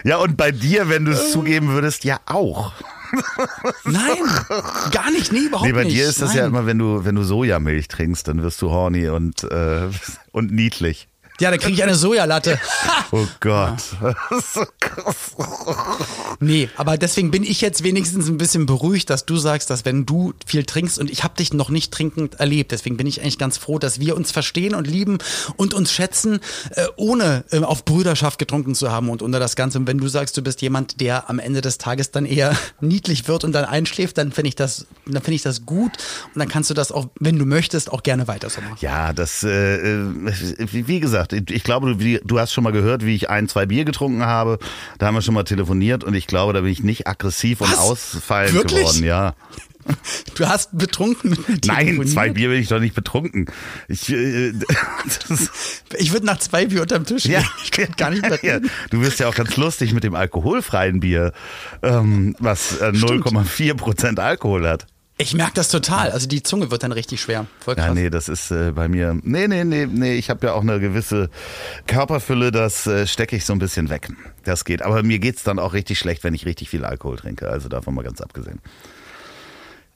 [0.04, 2.74] Ja, und bei dir, wenn du es zugeben würdest, ja auch.
[3.86, 4.18] Nein,
[4.92, 5.76] gar nicht, nee, überhaupt nicht.
[5.76, 6.38] Nee, bei dir ist das Nein.
[6.38, 9.90] ja immer, wenn du, wenn du Sojamilch trinkst, dann wirst du horny und, äh,
[10.32, 11.08] und niedlich.
[11.40, 12.60] Ja, dann kriege ich eine Sojalatte.
[13.12, 13.84] oh Gott.
[16.40, 20.06] Nee, aber deswegen bin ich jetzt wenigstens ein bisschen beruhigt, dass du sagst, dass wenn
[20.06, 23.38] du viel trinkst und ich habe dich noch nicht trinkend erlebt, deswegen bin ich eigentlich
[23.38, 25.18] ganz froh, dass wir uns verstehen und lieben
[25.58, 26.40] und uns schätzen,
[26.72, 29.78] äh, ohne äh, auf Brüderschaft getrunken zu haben und unter das Ganze.
[29.80, 33.28] Und wenn du sagst, du bist jemand, der am Ende des Tages dann eher niedlich
[33.28, 35.92] wird und dann einschläft, dann finde ich das, dann finde ich das gut
[36.34, 38.78] und dann kannst du das auch, wenn du möchtest, auch gerne weiter so machen.
[38.80, 40.00] Ja, das, äh,
[40.72, 43.86] wie gesagt, ich glaube, du, du hast schon mal gehört, wie ich ein, zwei Bier
[43.86, 44.60] getrunken habe.
[44.98, 47.74] Da haben wir schon mal telefoniert und ich glaube, da bin ich nicht aggressiv Was?
[47.74, 48.80] und ausfallend Wirklich?
[48.80, 49.36] geworden, ja.
[50.34, 53.46] Du hast betrunken Nein, zwei Bier bin ich doch nicht betrunken.
[53.88, 54.52] Ich, äh,
[55.98, 58.60] ich würde nach zwei Bier unterm Tisch ja, Ich kann gar nicht mehr ja,
[58.90, 61.34] Du bist ja auch ganz lustig mit dem alkoholfreien Bier,
[61.84, 64.88] ähm, was äh, 0,4 Prozent Alkohol hat.
[65.18, 66.12] Ich merke das total.
[66.12, 67.46] Also die Zunge wird dann richtig schwer.
[67.62, 67.86] Voll krass.
[67.86, 69.18] Ja, nee, das ist äh, bei mir.
[69.24, 70.16] Nee, nee, nee, nee.
[70.16, 71.30] Ich habe ja auch eine gewisse
[71.88, 74.10] Körperfülle, das äh, stecke ich so ein bisschen weg.
[74.44, 74.82] Das geht.
[74.82, 77.50] Aber mir geht's dann auch richtig schlecht, wenn ich richtig viel Alkohol trinke.
[77.50, 78.60] Also davon mal ganz abgesehen.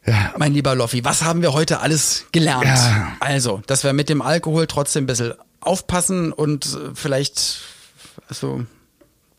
[0.06, 0.34] Ja.
[0.38, 2.64] Mein lieber Loffi, was haben wir heute alles gelernt?
[2.66, 3.18] Ja.
[3.20, 7.60] Also, dass wir mit dem Alkohol trotzdem ein bisschen aufpassen und äh, vielleicht,
[8.30, 8.64] also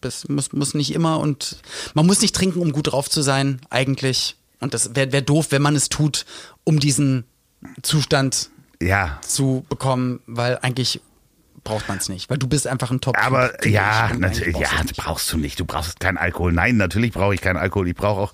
[0.02, 1.56] Das muss, muss nicht immer und
[1.94, 4.36] man muss nicht trinken, um gut drauf zu sein, eigentlich.
[4.60, 6.24] Und das wäre wär doof, wenn man es tut,
[6.64, 7.24] um diesen
[7.82, 8.50] Zustand
[8.80, 9.18] Ja.
[9.22, 11.00] zu bekommen, weil eigentlich
[11.62, 14.68] braucht man es nicht, weil du bist einfach ein top Aber finde ja, natürlich, ja,
[14.70, 15.60] brauchst das brauchst du nicht.
[15.60, 16.52] Du brauchst keinen Alkohol.
[16.52, 17.86] Nein, natürlich brauche ich keinen Alkohol.
[17.88, 18.32] Ich brauche auch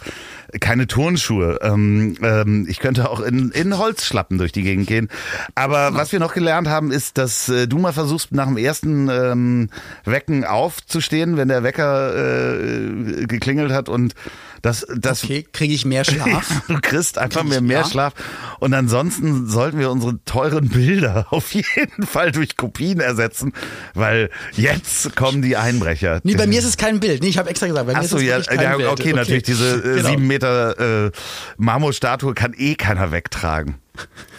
[0.60, 1.58] keine Turnschuhe.
[1.60, 5.08] Ähm, ähm, ich könnte auch in, in Holzschlappen durch die Gegend gehen.
[5.56, 9.08] Aber was wir noch gelernt haben, ist, dass äh, du mal versuchst, nach dem ersten
[9.08, 9.70] ähm,
[10.04, 14.14] Wecken aufzustehen, wenn der Wecker äh, geklingelt hat und
[14.62, 16.62] das, das Okay, kriege ich mehr Schlaf?
[16.68, 17.84] Du kriegst einfach mehr, mehr.
[17.84, 18.14] Schlaf.
[18.58, 23.52] Und ansonsten sollten wir unsere teuren Bilder auf jeden Fall durch Kopien ersetzen,
[23.94, 26.20] weil jetzt kommen die Einbrecher.
[26.22, 27.22] Nee, bei mir ist es kein Bild.
[27.22, 28.88] Nee, ich habe extra gesagt, bei mir Achso, ist es ja, kein ja, Bild.
[28.88, 30.08] okay, natürlich, diese äh, Genau.
[30.10, 31.10] sieben Meter äh,
[31.56, 33.76] Marmorstatue kann eh keiner wegtragen.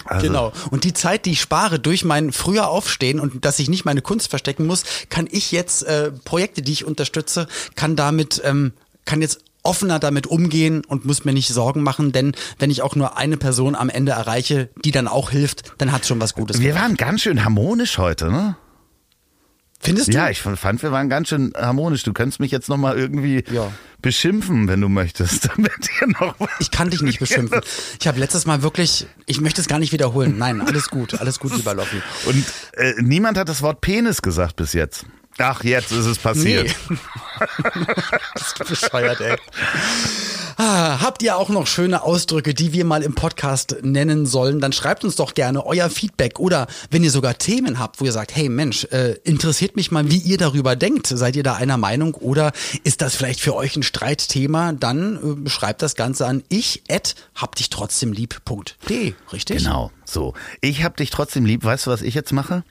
[0.05, 0.53] Also, Genau.
[0.69, 4.01] Und die Zeit, die ich spare durch mein früher Aufstehen und dass ich nicht meine
[4.01, 8.73] Kunst verstecken muss, kann ich jetzt äh, Projekte, die ich unterstütze, kann damit, ähm,
[9.05, 12.95] kann jetzt offener damit umgehen und muss mir nicht Sorgen machen, denn wenn ich auch
[12.95, 16.59] nur eine Person am Ende erreiche, die dann auch hilft, dann hat schon was Gutes.
[16.61, 16.83] Wir gemacht.
[16.83, 18.55] waren ganz schön harmonisch heute, ne?
[19.79, 20.11] Findest du?
[20.13, 22.01] Ja, ich fand, wir waren ganz schön harmonisch.
[22.01, 23.71] Du könntest mich jetzt nochmal irgendwie Ja.
[24.01, 25.49] beschimpfen, wenn du möchtest.
[25.55, 27.61] Damit dir noch was Ich kann dich nicht beschimpfen.
[27.99, 30.35] Ich habe letztes Mal wirklich, ich möchte es gar nicht wiederholen.
[30.39, 32.01] Nein, alles gut, alles gut, lieber Loffi.
[32.25, 32.43] Und
[32.73, 35.05] äh, niemand hat das Wort Penis gesagt bis jetzt.
[35.39, 36.75] Ach, jetzt ist es passiert.
[36.89, 36.97] Nee.
[38.33, 39.37] Bist du bescheuert, ey.
[40.59, 44.59] Ah, habt ihr auch noch schöne Ausdrücke, die wir mal im Podcast nennen sollen?
[44.59, 48.11] Dann schreibt uns doch gerne euer Feedback oder wenn ihr sogar Themen habt, wo ihr
[48.11, 51.05] sagt, hey Mensch, äh, interessiert mich mal, wie ihr darüber denkt.
[51.05, 54.73] Seid ihr da einer Meinung oder ist das vielleicht für euch ein Streitthema?
[54.73, 59.57] Dann äh, schreibt das Ganze an ich at hab dich trotzdem lieb.de, richtig?
[59.59, 60.33] Genau, so.
[60.61, 61.63] Ich hab dich trotzdem lieb.
[61.63, 62.63] Weißt du, was ich jetzt mache?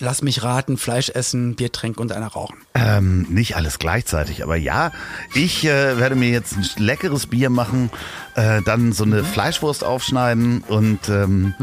[0.00, 2.56] Lass mich raten, Fleisch essen, Bier trinken und einer rauchen.
[2.74, 4.92] Ähm, nicht alles gleichzeitig, aber ja,
[5.34, 7.90] ich äh, werde mir jetzt ein leckeres Bier machen,
[8.34, 11.54] äh, dann so eine Fleischwurst aufschneiden und ähm,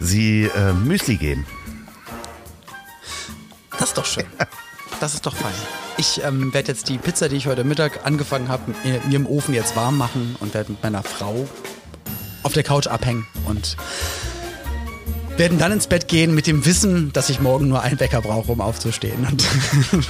[0.00, 1.46] sie äh, Müsli geben.
[3.78, 4.26] Das ist doch schön.
[5.00, 5.52] Das ist doch fein.
[5.96, 9.52] Ich ähm, werde jetzt die Pizza, die ich heute Mittag angefangen habe, mir im Ofen
[9.54, 11.46] jetzt warm machen und werde mit meiner Frau
[12.42, 13.76] auf der Couch abhängen und
[15.36, 18.52] werden dann ins Bett gehen mit dem Wissen, dass ich morgen nur einen Wecker brauche,
[18.52, 19.26] um aufzustehen.
[19.26, 19.44] Und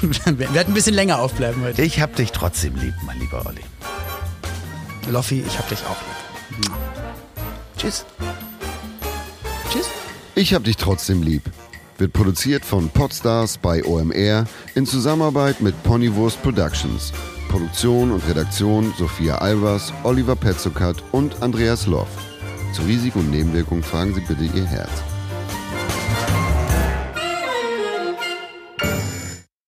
[0.27, 1.83] wir werden ein bisschen länger aufbleiben heute.
[1.83, 3.63] Ich hab dich trotzdem lieb, mein lieber Olli.
[5.11, 5.97] Loffi, ich hab dich auch
[6.59, 6.71] lieb.
[7.79, 8.05] Tschüss.
[9.71, 9.87] Tschüss.
[10.35, 11.43] Ich hab dich trotzdem lieb.
[11.99, 17.13] Wird produziert von Podstars bei OMR in Zusammenarbeit mit Ponywurst Productions.
[17.49, 22.09] Produktion und Redaktion Sophia Albers, Oliver Petzokat und Andreas Loff.
[22.73, 24.91] Zu Risiken und Nebenwirkungen fragen Sie bitte Ihr Herz.
[26.13, 26.44] Bye.